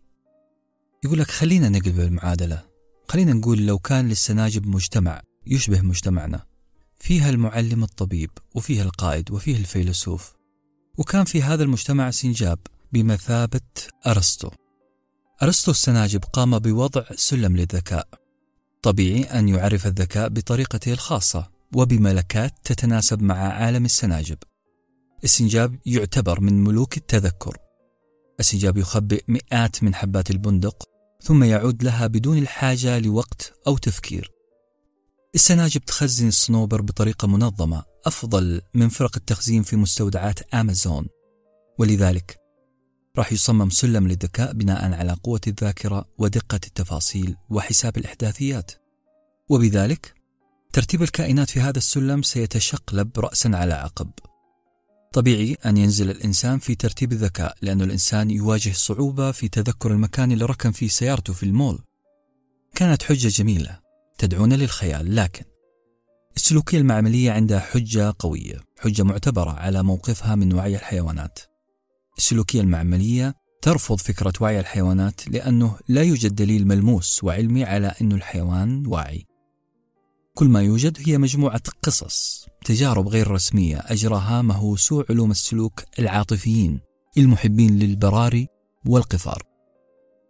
يقول 1.05 1.19
لك 1.19 1.31
خلينا 1.31 1.69
نقلب 1.69 1.99
المعادلة. 1.99 2.63
خلينا 3.07 3.33
نقول 3.33 3.65
لو 3.65 3.79
كان 3.79 4.07
للسناجب 4.07 4.67
مجتمع 4.67 5.21
يشبه 5.47 5.81
مجتمعنا. 5.81 6.45
فيها 6.99 7.29
المعلم 7.29 7.83
الطبيب 7.83 8.29
وفيها 8.55 8.83
القائد 8.83 9.31
وفيه 9.31 9.57
الفيلسوف. 9.57 10.33
وكان 10.97 11.23
في 11.23 11.43
هذا 11.43 11.63
المجتمع 11.63 12.11
سنجاب 12.11 12.59
بمثابة 12.91 13.61
أرسطو. 14.07 14.49
أرسطو 15.43 15.71
السناجب 15.71 16.23
قام 16.23 16.59
بوضع 16.59 17.03
سلم 17.15 17.57
للذكاء. 17.57 18.07
طبيعي 18.81 19.23
أن 19.23 19.49
يعرف 19.49 19.87
الذكاء 19.87 20.29
بطريقته 20.29 20.93
الخاصة 20.93 21.49
وبملكات 21.75 22.53
تتناسب 22.63 23.21
مع 23.21 23.35
عالم 23.35 23.85
السناجب. 23.85 24.37
السنجاب 25.23 25.79
يعتبر 25.85 26.41
من 26.41 26.63
ملوك 26.63 26.97
التذكر. 26.97 27.57
السنجاب 28.39 28.77
يخبئ 28.77 29.23
مئات 29.27 29.83
من 29.83 29.95
حبات 29.95 30.31
البندق 30.31 30.89
ثم 31.21 31.43
يعود 31.43 31.83
لها 31.83 32.07
بدون 32.07 32.37
الحاجة 32.37 32.99
لوقت 32.99 33.53
أو 33.67 33.77
تفكير. 33.77 34.31
السناجب 35.35 35.81
تخزن 35.81 36.27
الصنوبر 36.27 36.81
بطريقة 36.81 37.27
منظمة 37.27 37.83
أفضل 38.05 38.61
من 38.73 38.89
فرق 38.89 39.11
التخزين 39.17 39.63
في 39.63 39.75
مستودعات 39.75 40.53
أمازون. 40.53 41.07
ولذلك 41.79 42.37
راح 43.17 43.33
يصمم 43.33 43.69
سلم 43.69 44.07
للذكاء 44.07 44.53
بناء 44.53 44.93
على 44.93 45.17
قوة 45.23 45.41
الذاكرة 45.47 46.05
ودقة 46.17 46.59
التفاصيل 46.65 47.35
وحساب 47.49 47.97
الإحداثيات. 47.97 48.71
وبذلك 49.49 50.13
ترتيب 50.73 51.03
الكائنات 51.03 51.49
في 51.49 51.59
هذا 51.59 51.77
السلم 51.77 52.21
سيتشقلب 52.21 53.19
رأسا 53.19 53.51
على 53.53 53.73
عقب. 53.73 54.11
طبيعي 55.17 55.57
أن 55.65 55.77
ينزل 55.77 56.09
الإنسان 56.09 56.59
في 56.59 56.75
ترتيب 56.75 57.11
الذكاء 57.11 57.55
لأن 57.61 57.81
الإنسان 57.81 58.31
يواجه 58.31 58.71
صعوبة 58.73 59.31
في 59.31 59.47
تذكر 59.47 59.91
المكان 59.91 60.31
اللي 60.31 60.45
ركن 60.45 60.71
فيه 60.71 60.87
سيارته 60.87 61.33
في 61.33 61.43
المول. 61.43 61.79
كانت 62.75 63.03
حجة 63.03 63.27
جميلة 63.27 63.79
تدعونا 64.17 64.55
للخيال 64.55 65.15
لكن 65.15 65.45
السلوكية 66.35 66.77
المعملية 66.77 67.31
عندها 67.31 67.59
حجة 67.59 68.15
قوية 68.19 68.59
حجة 68.79 69.03
معتبرة 69.03 69.51
على 69.51 69.83
موقفها 69.83 70.35
من 70.35 70.53
وعي 70.53 70.75
الحيوانات. 70.75 71.39
السلوكية 72.17 72.61
المعملية 72.61 73.35
ترفض 73.61 73.97
فكرة 73.97 74.33
وعي 74.41 74.59
الحيوانات 74.59 75.27
لأنه 75.27 75.77
لا 75.87 76.03
يوجد 76.03 76.35
دليل 76.35 76.67
ملموس 76.67 77.23
وعلمي 77.23 77.63
على 77.63 77.93
أن 78.01 78.11
الحيوان 78.11 78.87
واعي. 78.87 79.25
كل 80.33 80.47
ما 80.47 80.61
يوجد 80.61 80.97
هي 81.05 81.17
مجموعة 81.17 81.61
قصص. 81.83 82.46
تجارب 82.65 83.07
غير 83.07 83.31
رسمية 83.31 83.77
أجراها 83.77 84.41
مهوسو 84.41 85.03
علوم 85.09 85.31
السلوك 85.31 85.83
العاطفيين 85.99 86.81
المحبين 87.17 87.79
للبراري 87.79 88.47
والقفار 88.85 89.43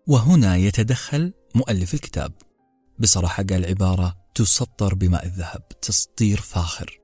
وهنا 0.07 0.55
يتدخل 0.55 1.33
مؤلف 1.55 1.93
الكتاب. 1.93 2.31
بصراحة 2.99 3.43
قال 3.43 3.65
عبارة 3.65 4.17
تسطر 4.35 4.95
بماء 4.95 5.25
الذهب 5.25 5.61
تسطير 5.81 6.37
فاخر. 6.37 6.99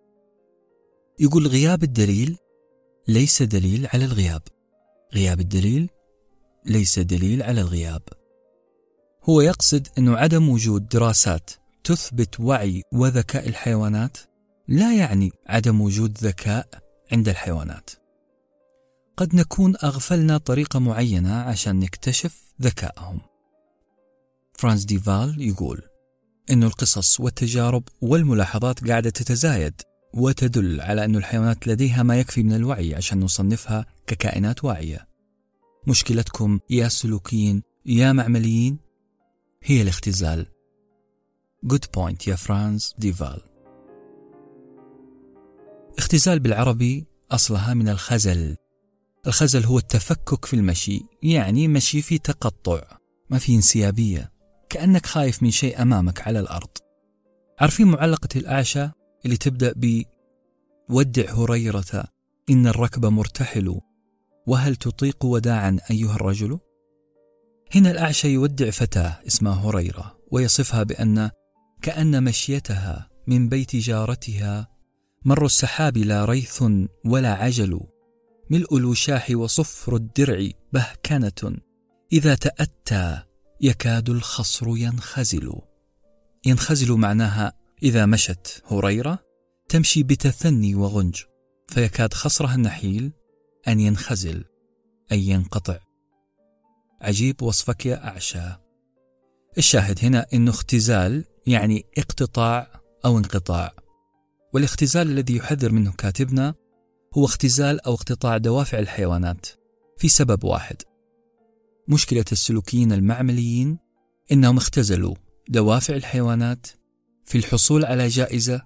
يقول 1.19 1.47
غياب 1.47 1.83
الدليل 1.83 2.37
ليس 3.07 3.43
دليل 3.43 3.87
على 3.93 4.05
الغياب. 4.05 4.41
غياب 5.13 5.39
الدليل 5.39 5.89
ليس 6.65 6.99
دليل 6.99 7.43
على 7.43 7.61
الغياب. 7.61 8.01
هو 9.29 9.41
يقصد 9.41 9.87
أنه 9.97 10.17
عدم 10.17 10.49
وجود 10.49 10.87
دراسات 10.87 11.49
تثبت 11.83 12.39
وعي 12.39 12.81
وذكاء 12.93 13.49
الحيوانات 13.49 14.17
لا 14.67 14.95
يعني 14.95 15.31
عدم 15.47 15.81
وجود 15.81 16.17
ذكاء 16.17 16.67
عند 17.11 17.29
الحيوانات. 17.29 17.89
قد 19.17 19.35
نكون 19.35 19.73
أغفلنا 19.83 20.37
طريقة 20.37 20.79
معينة 20.79 21.33
عشان 21.33 21.79
نكتشف 21.79 22.43
ذكائهم 22.61 23.19
فرانس 24.53 24.85
ديفال 24.85 25.41
يقول 25.41 25.81
أن 26.51 26.63
القصص 26.63 27.19
والتجارب 27.19 27.83
والملاحظات 28.01 28.87
قاعدة 28.87 29.09
تتزايد 29.09 29.81
وتدل 30.13 30.81
على 30.81 31.05
أن 31.05 31.15
الحيوانات 31.15 31.67
لديها 31.67 32.03
ما 32.03 32.19
يكفي 32.19 32.43
من 32.43 32.53
الوعي 32.53 32.95
عشان 32.95 33.19
نصنفها 33.19 33.85
ككائنات 34.07 34.63
واعية. 34.63 35.07
مشكلتكم 35.87 36.59
يا 36.69 36.87
سلوكيين 36.87 37.63
يا 37.85 38.11
معمليين؟ 38.11 38.77
هي 39.63 39.81
الاختزال. 39.81 40.45
good 41.63 41.85
point 41.93 42.27
يا 42.27 42.35
فرانز 42.35 42.93
ديفال. 42.97 43.52
اختزال 45.97 46.39
بالعربي 46.39 47.05
أصلها 47.31 47.73
من 47.73 47.89
الخزل 47.89 48.55
الخزل 49.27 49.63
هو 49.65 49.77
التفكك 49.77 50.45
في 50.45 50.55
المشي 50.55 51.01
يعني 51.23 51.67
مشي 51.67 52.01
في 52.01 52.17
تقطع 52.17 52.81
ما 53.29 53.37
في 53.37 53.55
انسيابية 53.55 54.31
كأنك 54.69 55.05
خايف 55.05 55.43
من 55.43 55.51
شيء 55.51 55.81
أمامك 55.81 56.27
على 56.27 56.39
الأرض 56.39 56.77
عارفين 57.59 57.87
معلقة 57.87 58.29
الأعشى 58.35 58.89
اللي 59.25 59.37
تبدأ 59.37 59.73
ب 59.75 60.03
ودع 60.89 61.33
هريرة 61.33 62.03
إن 62.49 62.67
الركب 62.67 63.05
مرتحل 63.05 63.79
وهل 64.47 64.75
تطيق 64.75 65.25
وداعا 65.25 65.77
أيها 65.91 66.15
الرجل؟ 66.15 66.59
هنا 67.75 67.91
الأعشى 67.91 68.27
يودع 68.27 68.69
فتاة 68.69 69.19
اسمها 69.27 69.69
هريرة 69.69 70.17
ويصفها 70.31 70.83
بأن 70.83 71.29
كأن 71.81 72.23
مشيتها 72.23 73.09
من 73.27 73.49
بيت 73.49 73.75
جارتها 73.75 74.72
مر 75.25 75.45
السحاب 75.45 75.97
لا 75.97 76.25
ريث 76.25 76.63
ولا 77.05 77.33
عجل. 77.33 77.79
ملء 78.49 78.77
الوشاح 78.77 79.31
وصفر 79.31 79.95
الدرع 79.95 80.49
بهكنة. 80.73 81.57
إذا 82.13 82.35
تأتى 82.35 83.23
يكاد 83.61 84.09
الخصر 84.09 84.67
ينخزل. 84.67 85.51
ينخزل 86.45 86.91
معناها 86.91 87.53
إذا 87.83 88.05
مشت 88.05 88.63
هريرة 88.67 89.19
تمشي 89.69 90.03
بتثني 90.03 90.75
وغنج 90.75 91.21
فيكاد 91.67 92.13
خصرها 92.13 92.55
النحيل 92.55 93.11
أن 93.67 93.79
ينخزل 93.79 94.43
أي 95.11 95.27
ينقطع. 95.27 95.79
عجيب 97.01 97.41
وصفك 97.41 97.85
يا 97.85 98.07
أعشى. 98.07 98.57
الشاهد 99.57 100.05
هنا 100.05 100.25
أنه 100.33 100.51
اختزال 100.51 101.25
يعني 101.47 101.85
اقتطاع 101.97 102.81
أو 103.05 103.17
انقطاع. 103.17 103.82
والاختزال 104.53 105.07
الذي 105.07 105.37
يحذر 105.37 105.71
منه 105.71 105.91
كاتبنا 105.91 106.55
هو 107.17 107.25
اختزال 107.25 107.81
أو 107.81 107.93
اقتطاع 107.93 108.37
دوافع 108.37 108.79
الحيوانات 108.79 109.45
في 109.97 110.07
سبب 110.07 110.43
واحد. 110.43 110.75
مشكلة 111.87 112.25
السلوكيين 112.31 112.91
المعمليين 112.91 113.77
إنهم 114.31 114.57
اختزلوا 114.57 115.15
دوافع 115.49 115.95
الحيوانات 115.95 116.67
في 117.25 117.37
الحصول 117.37 117.85
على 117.85 118.07
جائزة 118.07 118.61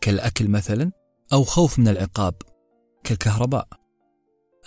كالأكل 0.00 0.48
مثلا 0.48 0.92
أو 1.32 1.44
خوف 1.44 1.78
من 1.78 1.88
العقاب 1.88 2.34
كالكهرباء. 3.04 3.68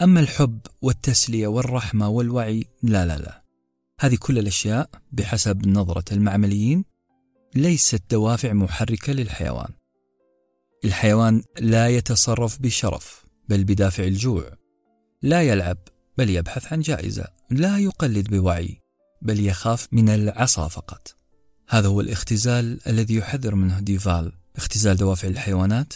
أما 0.02 0.20
الحب 0.20 0.60
والتسلية 0.82 1.48
والرحمة 1.48 2.10
والوعي 2.10 2.66
لا 2.84 3.06
لا 3.06 3.18
لا. 3.18 3.44
هذه 4.00 4.16
كل 4.20 4.40
الأشياء 4.40 4.90
بحسب 5.12 5.68
نظرة 5.68 6.14
المعمليين 6.14 6.86
ليست 7.56 8.04
دوافع 8.12 8.54
محركة 8.54 9.14
للحيوان. 9.14 9.79
الحيوان 10.86 11.44
لا 11.60 11.88
يتصرف 11.88 12.62
بشرف 12.62 13.26
بل 13.50 13.64
بدافع 13.64 14.04
الجوع. 14.04 14.52
لا 15.22 15.42
يلعب 15.42 15.78
بل 16.18 16.30
يبحث 16.30 16.74
عن 16.74 16.80
جائزة. 16.80 17.28
لا 17.50 17.78
يقلد 17.78 18.30
بوعي 18.30 18.82
بل 19.22 19.46
يخاف 19.46 19.88
من 19.92 20.10
العصا 20.10 20.68
فقط. 20.68 21.16
هذا 21.70 21.88
هو 21.88 22.02
الاختزال 22.02 22.80
الذي 22.88 23.16
يحذر 23.16 23.56
منه 23.56 23.80
ديفال. 23.80 24.34
اختزال 24.56 24.98
دوافع 24.98 25.28
الحيوانات 25.28 25.94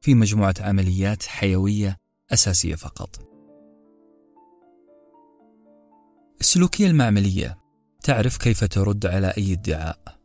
في 0.00 0.14
مجموعة 0.14 0.54
عمليات 0.60 1.22
حيوية 1.22 1.96
أساسية 2.32 2.74
فقط. 2.74 3.20
السلوكية 6.40 6.86
المعملية. 6.86 7.58
تعرف 8.02 8.36
كيف 8.36 8.64
ترد 8.64 9.06
على 9.06 9.26
أي 9.38 9.52
ادعاء. 9.52 10.18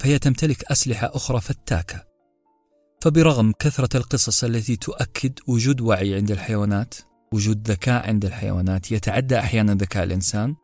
فهي 0.00 0.18
تمتلك 0.18 0.64
أسلحة 0.64 1.10
أخرى 1.14 1.40
فتاكة. 1.40 2.15
فبرغم 3.06 3.52
كثرة 3.58 3.96
القصص 3.96 4.44
التي 4.44 4.76
تؤكد 4.76 5.32
وجود 5.46 5.80
وعي 5.80 6.14
عند 6.14 6.30
الحيوانات 6.30 6.94
وجود 7.32 7.70
ذكاء 7.70 8.08
عند 8.08 8.24
الحيوانات 8.24 8.92
يتعدى 8.92 9.38
أحيانا 9.38 9.74
ذكاء 9.74 10.04
الإنسان 10.04 10.54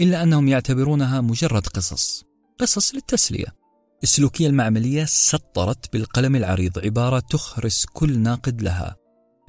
إلا 0.00 0.22
أنهم 0.22 0.48
يعتبرونها 0.48 1.20
مجرد 1.20 1.66
قصص 1.66 2.24
قصص 2.58 2.94
للتسلية. 2.94 3.46
السلوكية 4.02 4.46
المعملية 4.46 5.04
سطرت 5.04 5.92
بالقلم 5.92 6.36
العريض 6.36 6.78
عبارة 6.78 7.18
تخرس 7.18 7.86
كل 7.92 8.18
ناقد 8.18 8.62
لها. 8.62 8.96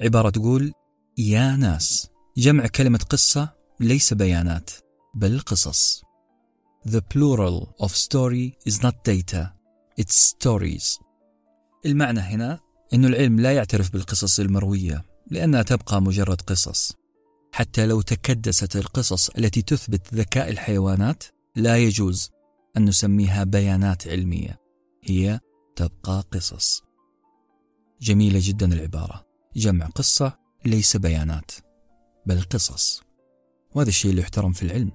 عبارة 0.02 0.30
تقول 0.30 0.72
يا 1.18 1.56
ناس 1.56 2.08
جمع 2.38 2.68
كلمة 2.68 3.00
قصة 3.10 3.54
ليس 3.80 4.14
بيانات 4.14 4.70
بل 5.16 5.40
قصص. 5.40 6.02
The 6.88 7.02
plural 7.14 7.86
of 7.86 7.92
story 7.92 8.56
is 8.70 8.76
not 8.84 9.04
data 9.04 9.58
it's 10.02 10.16
stories. 10.16 11.07
المعنى 11.88 12.20
هنا 12.20 12.60
أن 12.94 13.06
العلم 13.06 13.40
لا 13.40 13.54
يعترف 13.54 13.94
بالقصص 13.94 14.40
المروية 14.40 15.04
لأنها 15.32 15.62
تبقى 15.62 16.02
مجرد 16.02 16.42
قصص. 16.42 16.94
حتى 17.52 17.86
لو 17.86 18.02
تكدست 18.02 18.76
القصص 18.76 19.30
التي 19.30 19.62
تثبت 19.62 20.14
ذكاء 20.14 20.50
الحيوانات 20.50 21.24
لا 21.56 21.78
يجوز 21.78 22.32
أن 22.78 22.86
نسميها 22.86 23.44
بيانات 23.44 24.08
علمية. 24.08 24.60
هي 25.04 25.40
تبقى 25.76 26.24
قصص. 26.32 26.84
جميلة 28.02 28.40
جدا 28.44 28.74
العبارة. 28.74 29.26
جمع 29.56 29.86
قصة 29.86 30.38
ليس 30.66 30.98
بيانات 30.98 31.52
بل 32.26 32.42
قصص. 32.42 33.02
وهذا 33.76 33.90
الشيء 33.90 34.12
اللي 34.12 34.22
يحترم 34.22 34.54
في 34.54 34.64
العلم. 34.64 34.92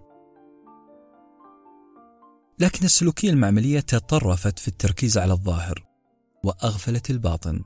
لكن 2.58 2.84
السلوكية 2.84 3.30
المعملية 3.30 3.80
تطرفت 3.80 4.58
في 4.58 4.68
التركيز 4.68 5.18
على 5.18 5.32
الظاهر. 5.32 5.91
وأغفلت 6.44 7.10
الباطن. 7.10 7.64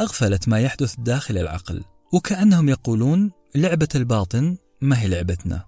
أغفلت 0.00 0.48
ما 0.48 0.60
يحدث 0.60 0.94
داخل 0.98 1.38
العقل 1.38 1.84
وكأنهم 2.12 2.68
يقولون 2.68 3.32
لعبة 3.54 3.88
الباطن 3.94 4.56
ما 4.80 5.00
هي 5.00 5.08
لعبتنا 5.08 5.64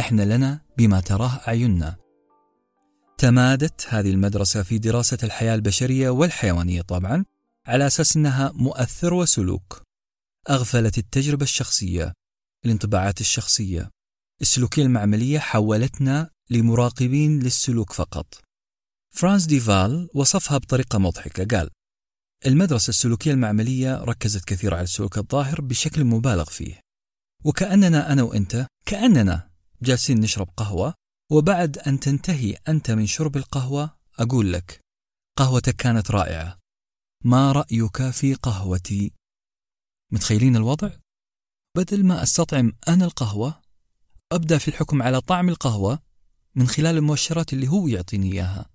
إحنا 0.00 0.22
لنا 0.36 0.60
بما 0.78 1.00
تراه 1.00 1.40
أعيننا. 1.48 1.96
تمادت 3.18 3.86
هذه 3.88 4.10
المدرسة 4.10 4.62
في 4.62 4.78
دراسة 4.78 5.18
الحياة 5.22 5.54
البشرية 5.54 6.10
والحيوانية 6.10 6.82
طبعا 6.82 7.24
على 7.66 7.86
أساس 7.86 8.16
أنها 8.16 8.52
مؤثر 8.54 9.14
وسلوك. 9.14 9.82
أغفلت 10.50 10.98
التجربة 10.98 11.42
الشخصية 11.42 12.12
الانطباعات 12.64 13.20
الشخصية. 13.20 13.90
السلوكية 14.40 14.82
المعملية 14.82 15.38
حولتنا 15.38 16.30
لمراقبين 16.50 17.40
للسلوك 17.40 17.92
فقط. 17.92 18.49
فرانس 19.10 19.46
ديفال 19.46 20.08
وصفها 20.14 20.58
بطريقة 20.58 20.98
مضحكة 20.98 21.56
قال 21.56 21.70
المدرسة 22.46 22.88
السلوكية 22.88 23.32
المعملية 23.32 23.96
ركزت 24.04 24.44
كثير 24.44 24.74
على 24.74 24.82
السلوك 24.82 25.18
الظاهر 25.18 25.60
بشكل 25.60 26.04
مبالغ 26.04 26.44
فيه 26.44 26.80
وكأننا 27.44 28.12
أنا 28.12 28.22
وأنت 28.22 28.66
كأننا 28.86 29.50
جالسين 29.82 30.20
نشرب 30.20 30.48
قهوة 30.56 30.94
وبعد 31.32 31.78
أن 31.78 32.00
تنتهي 32.00 32.56
أنت 32.68 32.90
من 32.90 33.06
شرب 33.06 33.36
القهوة 33.36 33.98
أقول 34.18 34.52
لك 34.52 34.80
قهوتك 35.38 35.76
كانت 35.76 36.10
رائعة 36.10 36.58
ما 37.24 37.52
رأيك 37.52 38.10
في 38.10 38.34
قهوتي؟ 38.34 39.12
متخيلين 40.12 40.56
الوضع؟ 40.56 40.90
بدل 41.76 42.04
ما 42.04 42.22
أستطعم 42.22 42.72
أنا 42.88 43.04
القهوة 43.04 43.62
أبدأ 44.32 44.58
في 44.58 44.68
الحكم 44.68 45.02
على 45.02 45.20
طعم 45.20 45.48
القهوة 45.48 45.98
من 46.54 46.68
خلال 46.68 46.96
المؤشرات 46.96 47.52
اللي 47.52 47.68
هو 47.68 47.88
يعطيني 47.88 48.32
إياها 48.32 48.69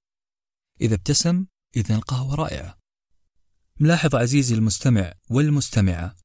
إذا 0.81 0.95
ابتسم 0.95 1.45
إذا 1.75 1.95
القهوة 1.95 2.35
رائعة. 2.35 2.77
ملاحظ 3.79 4.15
عزيزي 4.15 4.55
المستمع 4.55 5.13
والمستمعة 5.29 6.15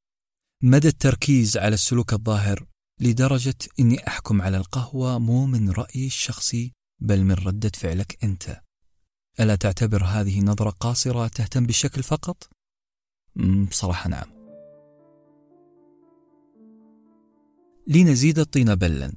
مدى 0.63 0.87
التركيز 0.87 1.57
على 1.57 1.73
السلوك 1.73 2.13
الظاهر 2.13 2.65
لدرجة 2.99 3.55
إني 3.79 4.07
أحكم 4.07 4.41
على 4.41 4.57
القهوة 4.57 5.19
مو 5.19 5.45
من 5.45 5.71
رأيي 5.71 6.07
الشخصي 6.07 6.73
بل 6.99 7.23
من 7.23 7.31
ردة 7.31 7.71
فعلك 7.75 8.23
أنت. 8.23 8.61
ألا 9.39 9.55
تعتبر 9.55 10.03
هذه 10.03 10.41
نظرة 10.41 10.69
قاصرة 10.69 11.27
تهتم 11.27 11.65
بالشكل 11.65 12.03
فقط؟ 12.03 12.49
بصراحة 13.69 14.09
نعم. 14.09 14.31
لنزيد 17.87 18.39
الطين 18.39 18.75
بلا. 18.75 19.13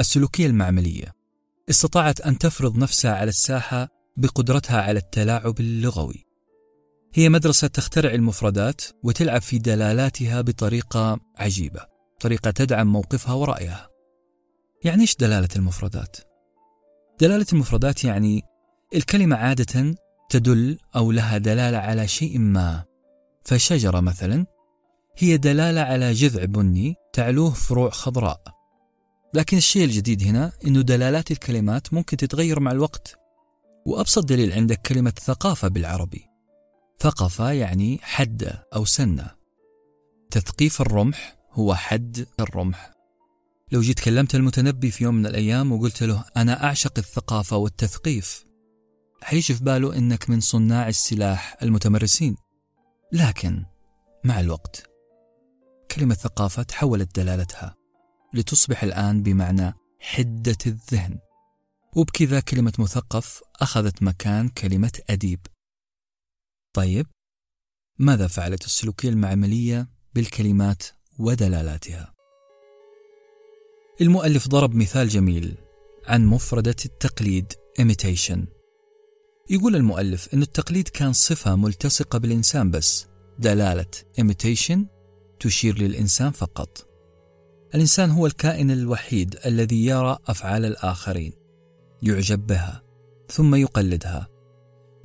السلوكية 0.00 0.46
المعملية. 0.46 1.14
استطاعت 1.70 2.20
أن 2.20 2.38
تفرض 2.38 2.78
نفسها 2.78 3.14
على 3.14 3.28
الساحة 3.28 3.95
بقدرتها 4.16 4.82
على 4.82 4.98
التلاعب 4.98 5.60
اللغوي. 5.60 6.24
هي 7.14 7.28
مدرسة 7.28 7.66
تخترع 7.66 8.10
المفردات 8.10 8.82
وتلعب 9.02 9.42
في 9.42 9.58
دلالاتها 9.58 10.40
بطريقة 10.40 11.20
عجيبة 11.36 11.80
طريقة 12.20 12.50
تدعم 12.50 12.86
موقفها 12.92 13.34
ورأيها. 13.34 13.88
يعني 14.84 15.02
إيش 15.02 15.16
دلالة 15.16 15.48
المفردات؟ 15.56 16.16
دلالة 17.20 17.46
المفردات 17.52 18.04
يعني 18.04 18.42
الكلمة 18.94 19.36
عادة 19.36 19.94
تدل 20.30 20.78
أو 20.96 21.12
لها 21.12 21.38
دلالة 21.38 21.78
على 21.78 22.08
شيء 22.08 22.38
ما. 22.38 22.84
فشجرة 23.44 24.00
مثلا 24.00 24.46
هي 25.18 25.36
دلالة 25.36 25.80
على 25.80 26.12
جذع 26.12 26.44
بني 26.44 26.94
تعلوه 27.12 27.50
فروع 27.50 27.90
خضراء. 27.90 28.42
لكن 29.34 29.56
الشيء 29.56 29.84
الجديد 29.84 30.22
هنا 30.22 30.52
أنه 30.66 30.80
دلالات 30.80 31.30
الكلمات 31.30 31.94
ممكن 31.94 32.16
تتغير 32.16 32.60
مع 32.60 32.72
الوقت. 32.72 33.25
وأبسط 33.86 34.24
دليل 34.24 34.52
عندك 34.52 34.80
كلمة 34.80 35.12
ثقافة 35.20 35.68
بالعربي. 35.68 36.26
ثقفة 36.98 37.52
يعني 37.52 37.98
حد 38.02 38.62
أو 38.74 38.84
سنة. 38.84 39.30
تثقيف 40.30 40.80
الرمح 40.80 41.36
هو 41.52 41.74
حد 41.74 42.26
الرمح. 42.40 42.90
لو 43.72 43.80
جيت 43.80 44.00
كلمت 44.00 44.34
المتنبي 44.34 44.90
في 44.90 45.04
يوم 45.04 45.14
من 45.14 45.26
الأيام 45.26 45.72
وقلت 45.72 46.02
له 46.02 46.24
أنا 46.36 46.64
أعشق 46.64 46.92
الثقافة 46.98 47.56
والتثقيف 47.56 48.44
حيجي 49.22 49.54
في 49.54 49.64
باله 49.64 49.96
إنك 49.96 50.30
من 50.30 50.40
صناع 50.40 50.88
السلاح 50.88 51.56
المتمرسين. 51.62 52.36
لكن 53.12 53.64
مع 54.24 54.40
الوقت 54.40 54.90
كلمة 55.90 56.14
ثقافة 56.14 56.62
تحولت 56.62 57.16
دلالتها 57.20 57.74
لتصبح 58.34 58.82
الآن 58.82 59.22
بمعنى 59.22 59.74
حدة 60.00 60.58
الذهن. 60.66 61.18
وبكذا 61.96 62.40
كلمة 62.40 62.72
مثقف 62.78 63.42
أخذت 63.60 64.02
مكان 64.02 64.48
كلمة 64.48 64.92
أديب. 65.10 65.40
طيب 66.74 67.06
ماذا 67.98 68.26
فعلت 68.26 68.64
السلوكية 68.64 69.08
المعملية 69.08 69.88
بالكلمات 70.14 70.82
ودلالاتها؟ 71.18 72.14
المؤلف 74.00 74.48
ضرب 74.48 74.74
مثال 74.74 75.08
جميل 75.08 75.54
عن 76.06 76.26
مفردة 76.26 76.76
التقليد 76.84 77.52
imitation. 77.80 78.38
يقول 79.50 79.76
المؤلف 79.76 80.34
أن 80.34 80.42
التقليد 80.42 80.88
كان 80.88 81.12
صفة 81.12 81.56
ملتصقة 81.56 82.18
بالإنسان 82.18 82.70
بس. 82.70 83.06
دلالة 83.38 83.90
imitation 84.20 84.78
تشير 85.40 85.78
للإنسان 85.78 86.30
فقط. 86.30 86.88
الإنسان 87.74 88.10
هو 88.10 88.26
الكائن 88.26 88.70
الوحيد 88.70 89.36
الذي 89.46 89.86
يرى 89.86 90.18
أفعال 90.26 90.64
الآخرين. 90.64 91.45
يعجب 92.02 92.46
بها 92.46 92.82
ثم 93.30 93.54
يقلدها. 93.54 94.28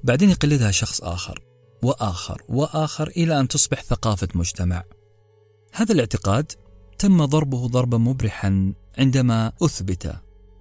بعدين 0.04 0.30
يقلدها 0.30 0.72
شخص 0.72 1.02
آخر 1.02 1.40
وآخر 1.84 2.42
وآخر 2.50 3.08
إلى 3.08 3.40
أن 3.40 3.48
تصبح 3.48 3.84
ثقافة 3.84 4.28
مجتمع. 4.36 4.84
هذا 5.74 5.94
الاعتقاد 5.94 6.52
تم 7.00 7.26
ضربه 7.26 7.68
ضربا 7.68 7.98
مبرحا 7.98 8.74
عندما 8.98 9.52
أثبت 9.62 10.16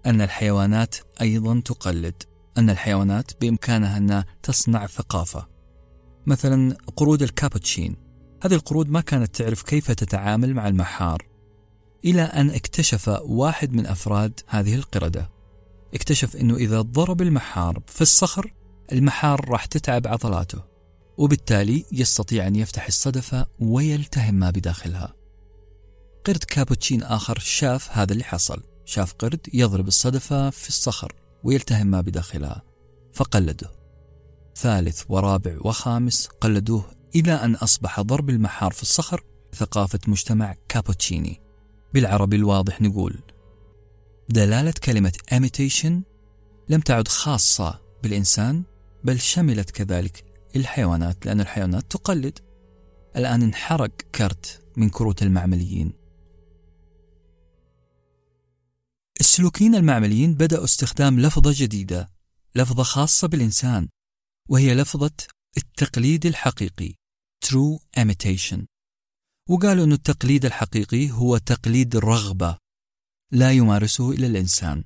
أن 0.07 0.21
الحيوانات 0.21 0.97
أيضا 1.21 1.61
تقلد 1.65 2.23
أن 2.59 2.71
الحيوانات 2.71 3.31
بإمكانها 3.41 3.97
أن 3.97 4.25
تصنع 4.43 4.87
ثقافة. 4.87 5.47
مثلا 6.27 6.77
قرود 6.97 7.23
الكابوتشين. 7.23 7.97
هذه 8.43 8.55
القرود 8.55 8.89
ما 8.89 9.01
كانت 9.01 9.37
تعرف 9.37 9.63
كيف 9.63 9.91
تتعامل 9.91 10.55
مع 10.55 10.69
المحار 10.69 11.27
إلى 12.05 12.23
أن 12.23 12.51
اكتشف 12.51 13.09
واحد 13.23 13.73
من 13.73 13.87
أفراد 13.87 14.41
هذه 14.47 14.75
القردة. 14.75 15.40
اكتشف 15.95 16.37
أنه 16.37 16.57
إذا 16.57 16.81
ضرب 16.81 17.23
المحار 17.23 17.83
في 17.87 18.01
الصخر 18.01 18.55
المحار 18.93 19.49
راح 19.49 19.65
تتعب 19.65 20.07
عضلاته 20.07 20.63
وبالتالي 21.19 21.85
يستطيع 21.93 22.47
أن 22.47 22.57
يفتح 22.57 22.87
الصدفة 22.87 23.47
ويلتهم 23.61 24.35
ما 24.35 24.51
بداخلها. 24.51 25.15
قرد 26.25 26.45
كابوتشين 26.45 27.03
آخر 27.03 27.39
شاف 27.39 27.89
هذا 27.99 28.13
اللي 28.13 28.25
حصل. 28.25 28.63
شاف 28.85 29.13
قرد 29.13 29.41
يضرب 29.55 29.89
الصدفة 29.89 30.51
في 30.51 30.69
الصخر 30.69 31.13
ويلتهم 31.45 31.87
ما 31.87 32.01
بداخلها 32.01 32.63
فقلده. 33.13 33.71
ثالث 34.57 35.03
ورابع 35.09 35.57
وخامس 35.61 36.27
قلدوه 36.27 36.85
إلى 37.17 37.33
أن 37.33 37.55
أصبح 37.55 38.01
ضرب 38.01 38.31
المحار 38.31 38.73
في 38.73 38.83
الصخر 38.83 39.25
ثقافة 39.55 39.99
مجتمع 40.07 40.57
كابوتشيني. 40.69 41.41
بالعربي 41.95 42.37
الواضح 42.37 42.81
نقول 42.83 43.23
دلالة 44.33 44.75
كلمة 44.85 45.13
imitation 45.35 45.93
لم 46.69 46.81
تعد 46.81 47.09
خاصة 47.09 47.81
بالإنسان 48.03 48.65
بل 49.05 49.21
شملت 49.21 49.71
كذلك 49.71 50.25
الحيوانات 50.57 51.27
لأن 51.27 51.41
الحيوانات 51.41 51.91
تقلد. 51.91 52.39
الآن 53.17 53.43
انحرق 53.43 53.91
كرت 54.15 54.65
من 54.77 54.89
كروت 54.89 55.23
المعمليين. 55.23 55.93
السلوكيين 59.21 59.75
المعمليين 59.75 60.35
بدأوا 60.35 60.65
استخدام 60.65 61.21
لفظة 61.21 61.53
جديدة 61.57 62.11
لفظة 62.55 62.83
خاصة 62.83 63.29
بالإنسان 63.29 63.89
وهي 64.49 64.75
لفظة 64.75 65.13
التقليد 65.57 66.27
الحقيقي 66.27 66.95
true 67.47 68.01
imitation. 68.01 68.65
وقالوا 69.49 69.85
أن 69.85 69.93
التقليد 69.93 70.45
الحقيقي 70.45 71.11
هو 71.11 71.39
تقليد 71.39 71.97
الرغبة. 71.97 72.70
لا 73.33 73.53
يمارسه 73.53 74.11
إلا 74.11 74.27
الإنسان. 74.27 74.85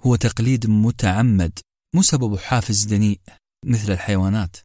هو 0.00 0.16
تقليد 0.16 0.66
متعمد 0.66 1.58
مو 1.94 2.02
سببه 2.02 2.38
حافز 2.38 2.84
دنيء 2.84 3.20
مثل 3.64 3.92
الحيوانات. 3.92 4.56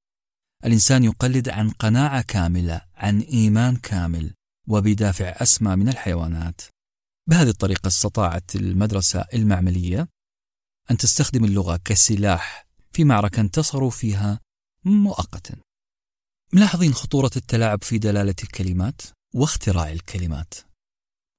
الإنسان 0.65 1.03
يقلد 1.03 1.49
عن 1.49 1.69
قناعة 1.69 2.21
كاملة 2.21 2.81
عن 2.95 3.19
إيمان 3.19 3.75
كامل 3.75 4.33
وبدافع 4.67 5.25
أسمى 5.25 5.75
من 5.75 5.89
الحيوانات. 5.89 6.61
بهذه 7.29 7.49
الطريقة 7.49 7.87
استطاعت 7.87 8.55
المدرسة 8.55 9.25
المعملية 9.33 10.07
أن 10.91 10.97
تستخدم 10.97 11.45
اللغة 11.45 11.79
كسلاح 11.85 12.67
في 12.91 13.03
معركة 13.03 13.39
انتصروا 13.39 13.89
فيها 13.89 14.39
مؤقتا. 14.85 15.55
ملاحظين 16.53 16.93
خطورة 16.93 17.31
التلاعب 17.35 17.83
في 17.83 17.97
دلالة 17.97 18.35
الكلمات 18.43 19.01
واختراع 19.35 19.91
الكلمات. 19.91 20.53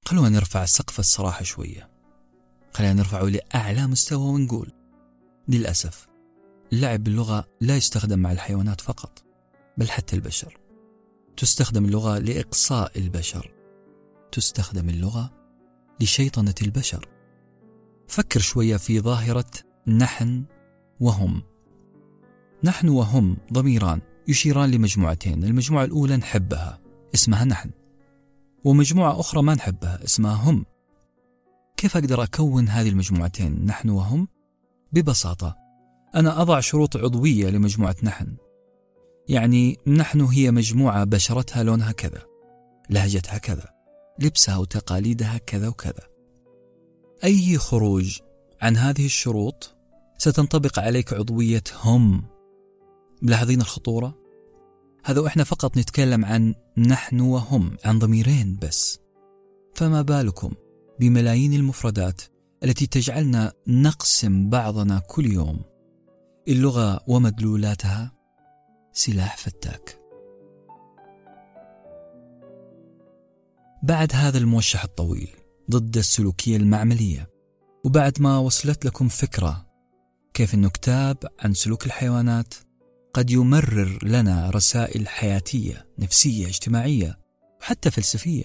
خلونا 0.07 0.29
نرفع 0.29 0.65
سقف 0.65 0.99
الصراحة 0.99 1.43
شوية. 1.43 1.89
خلينا 2.73 2.93
نرفعه 2.93 3.23
لأعلى 3.23 3.87
مستوى 3.87 4.27
ونقول 4.33 4.71
للأسف 5.47 6.07
اللعب 6.73 7.03
باللغة 7.03 7.45
لا 7.61 7.77
يستخدم 7.77 8.19
مع 8.19 8.31
الحيوانات 8.31 8.81
فقط 8.81 9.23
بل 9.77 9.89
حتى 9.89 10.15
البشر. 10.15 10.57
تستخدم 11.37 11.85
اللغة 11.85 12.17
لإقصاء 12.17 12.99
البشر. 12.99 13.53
تستخدم 14.31 14.89
اللغة 14.89 15.31
لشيطنة 15.99 16.55
البشر. 16.61 17.09
فكر 18.07 18.39
شوية 18.39 18.77
في 18.77 18.99
ظاهرة 18.99 19.51
نحن 19.87 20.45
وهم. 20.99 21.43
نحن 22.63 22.89
وهم 22.89 23.37
ضميران 23.53 24.01
يشيران 24.27 24.71
لمجموعتين 24.71 25.43
المجموعة 25.43 25.85
الأولى 25.85 26.17
نحبها 26.17 26.79
اسمها 27.13 27.45
نحن. 27.45 27.71
ومجموعة 28.65 29.19
أخرى 29.19 29.41
ما 29.41 29.55
نحبها 29.55 30.03
اسمها 30.03 30.33
هم 30.33 30.65
كيف 31.77 31.97
أقدر 31.97 32.23
أكون 32.23 32.69
هذه 32.69 32.89
المجموعتين 32.89 33.65
نحن 33.65 33.89
وهم؟ 33.89 34.27
ببساطة 34.91 35.55
أنا 36.15 36.41
أضع 36.41 36.59
شروط 36.59 36.97
عضوية 36.97 37.49
لمجموعة 37.49 37.95
نحن 38.03 38.35
يعني 39.27 39.77
نحن 39.87 40.21
هي 40.21 40.51
مجموعة 40.51 41.03
بشرتها 41.03 41.63
لونها 41.63 41.91
كذا 41.91 42.21
لهجتها 42.89 43.37
كذا 43.37 43.69
لبسها 44.19 44.57
وتقاليدها 44.57 45.37
كذا 45.37 45.67
وكذا 45.67 46.03
أي 47.23 47.57
خروج 47.57 48.19
عن 48.61 48.77
هذه 48.77 49.05
الشروط 49.05 49.75
ستنطبق 50.17 50.79
عليك 50.79 51.13
عضوية 51.13 51.63
هم 51.83 52.23
ملاحظين 53.21 53.61
الخطورة؟ 53.61 54.24
هذا 55.05 55.21
وإحنا 55.21 55.43
فقط 55.43 55.77
نتكلم 55.77 56.25
عن 56.25 56.55
نحن 56.77 57.19
وهم 57.19 57.77
عن 57.85 57.99
ضميرين 57.99 58.59
بس. 58.61 58.99
فما 59.73 60.01
بالكم 60.01 60.51
بملايين 60.99 61.53
المفردات 61.53 62.21
التي 62.63 62.87
تجعلنا 62.87 63.53
نقسم 63.67 64.49
بعضنا 64.49 64.99
كل 64.99 65.25
يوم. 65.31 65.61
اللغة 66.47 66.99
ومدلولاتها 67.07 68.11
سلاح 68.93 69.37
فتاك. 69.37 69.99
بعد 73.83 74.11
هذا 74.13 74.37
الموشح 74.37 74.83
الطويل 74.83 75.29
ضد 75.71 75.97
السلوكية 75.97 76.57
المعملية 76.57 77.29
وبعد 77.83 78.21
ما 78.21 78.37
وصلت 78.37 78.85
لكم 78.85 79.07
فكرة 79.07 79.65
كيف 80.33 80.53
أنه 80.53 80.69
كتاب 80.69 81.17
عن 81.39 81.53
سلوك 81.53 81.85
الحيوانات 81.85 82.53
قد 83.15 83.29
يمرر 83.29 83.99
لنا 84.03 84.49
رسائل 84.49 85.07
حياتية 85.07 85.87
نفسية 85.99 86.47
اجتماعية 86.47 87.19
وحتى 87.61 87.91
فلسفية. 87.91 88.43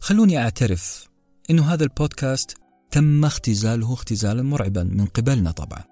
خلوني 0.00 0.38
أعترف 0.38 1.08
أنه 1.50 1.72
هذا 1.72 1.84
البودكاست 1.84 2.54
تم 2.90 3.24
اختزاله 3.24 3.92
اختزالا 3.92 4.42
مرعبا 4.42 4.82
من 4.82 5.06
قبلنا 5.06 5.50
طبعا. 5.50 5.84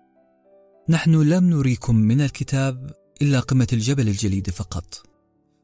نحن 0.89 1.15
لم 1.15 1.51
نريكم 1.51 1.97
من 1.97 2.21
الكتاب 2.21 2.91
إلا 3.23 3.41
قمة 3.41 3.67
الجبل 3.73 4.09
الجليدة 4.09 4.53
فقط. 4.53 5.03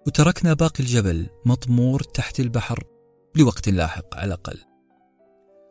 وتركنا 0.06 0.54
باقي 0.54 0.80
الجبل 0.80 1.26
مطمور 1.44 2.02
تحت 2.02 2.40
البحر 2.40 2.84
لوقت 3.36 3.68
لاحق 3.68 4.16
على 4.16 4.26
الأقل. 4.26 4.58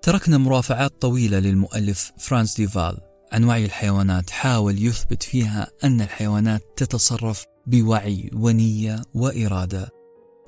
تركنا 0.01 0.37
مرافعات 0.37 1.01
طويلة 1.01 1.39
للمؤلف 1.39 2.11
فرانس 2.17 2.55
ديفال. 2.55 2.97
عن 3.31 3.43
وعي 3.43 3.65
الحيوانات. 3.65 4.29
حاول 4.29 4.83
يثبت 4.83 5.23
فيها 5.23 5.67
أن 5.83 6.01
الحيوانات 6.01 6.61
تتصرف 6.75 7.45
بوعي 7.67 8.29
ونية 8.33 9.01
وإرادة. 9.13 9.89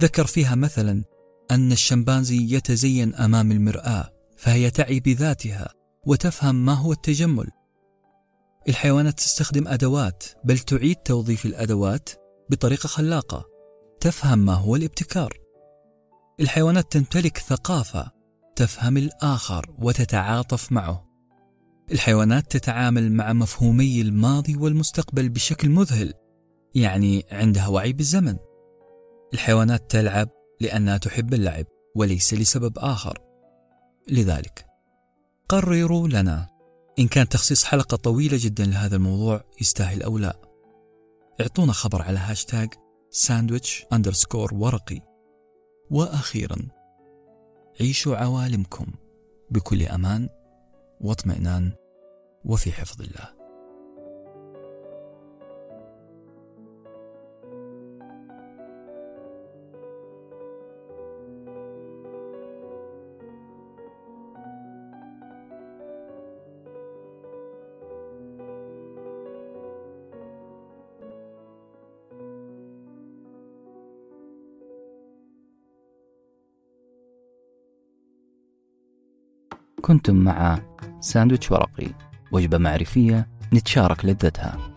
ذكر 0.02 0.26
فيها 0.26 0.56
مثلا 0.56 1.04
أن 1.52 1.72
الشمبانزي 1.72 2.56
يتزين 2.56 3.16
أمام 3.16 3.52
المرآة 3.52 4.10
فهي 4.38 4.72
تعي 4.72 5.00
بذاتها 5.00 5.74
وتفهم 6.06 6.66
ما 6.66 6.74
هو 6.74 6.92
التجمل. 6.92 7.48
الحيوانات 8.70 9.18
تستخدم 9.18 9.68
أدوات 9.68 10.24
بل 10.44 10.60
تعيد 10.60 10.96
توظيف 10.96 11.46
الأدوات 11.46 12.10
بطريقة 12.50 12.88
خلاقة 12.88 13.46
تفهم 14.00 14.40
ما 14.40 14.54
هو 14.54 14.76
الابتكار. 14.76 15.34
الحيوانات 16.40 16.92
تمتلك 16.92 17.38
ثقافة 17.38 18.12
تفهم 18.56 18.98
الآخر 18.98 19.66
وتتعاطف 19.80 20.72
معه. 20.72 21.07
الحيوانات 21.92 22.52
تتعامل 22.52 23.12
مع 23.12 23.34
مفهومي 23.34 24.02
الماضي 24.02 24.56
والمستقبل 24.56 25.30
بشكل 25.30 25.70
مذهل 25.70 26.14
يعني 26.76 27.26
عندها 27.32 27.68
وعي 27.68 27.94
بالزمن. 27.94 28.38
الحيوانات 29.34 29.92
تلعب 29.92 30.30
لأنها 30.62 30.98
تحب 30.98 31.34
اللعب 31.34 31.66
وليس 31.96 32.34
لسبب 32.34 32.80
آخر. 32.80 33.20
لذلك 34.08 34.66
قرروا 35.50 36.08
لنا 36.08 36.50
إن 37.00 37.08
كان 37.08 37.30
تخصيص 37.30 37.64
حلقة 37.64 37.98
طويلة 37.98 38.38
جدا 38.42 38.66
لهذا 38.66 38.96
الموضوع 38.96 39.44
يستاهل 39.62 40.04
أو 40.04 40.18
لا. 40.18 40.42
اعطونا 41.42 41.74
خبر 41.74 42.02
على 42.02 42.20
هاشتاج 42.20 42.74
ساندويتش 43.12 43.86
underscore 43.94 44.54
ورقي. 44.54 45.02
وأخيرا 45.92 46.58
عيشوا 47.82 48.18
عوالمكم 48.18 48.86
بكل 49.52 49.84
أمان. 49.84 50.30
واطمئنان 51.02 51.72
وفي 52.46 52.72
حفظ 52.72 53.02
الله. 53.02 53.38
كنتم 79.82 80.16
مع 80.16 80.60
ساندويتش 81.00 81.52
ورقي 81.52 81.88
وجبة 82.32 82.58
معرفية 82.58 83.28
نتشارك 83.54 84.06
لذتها. 84.06 84.77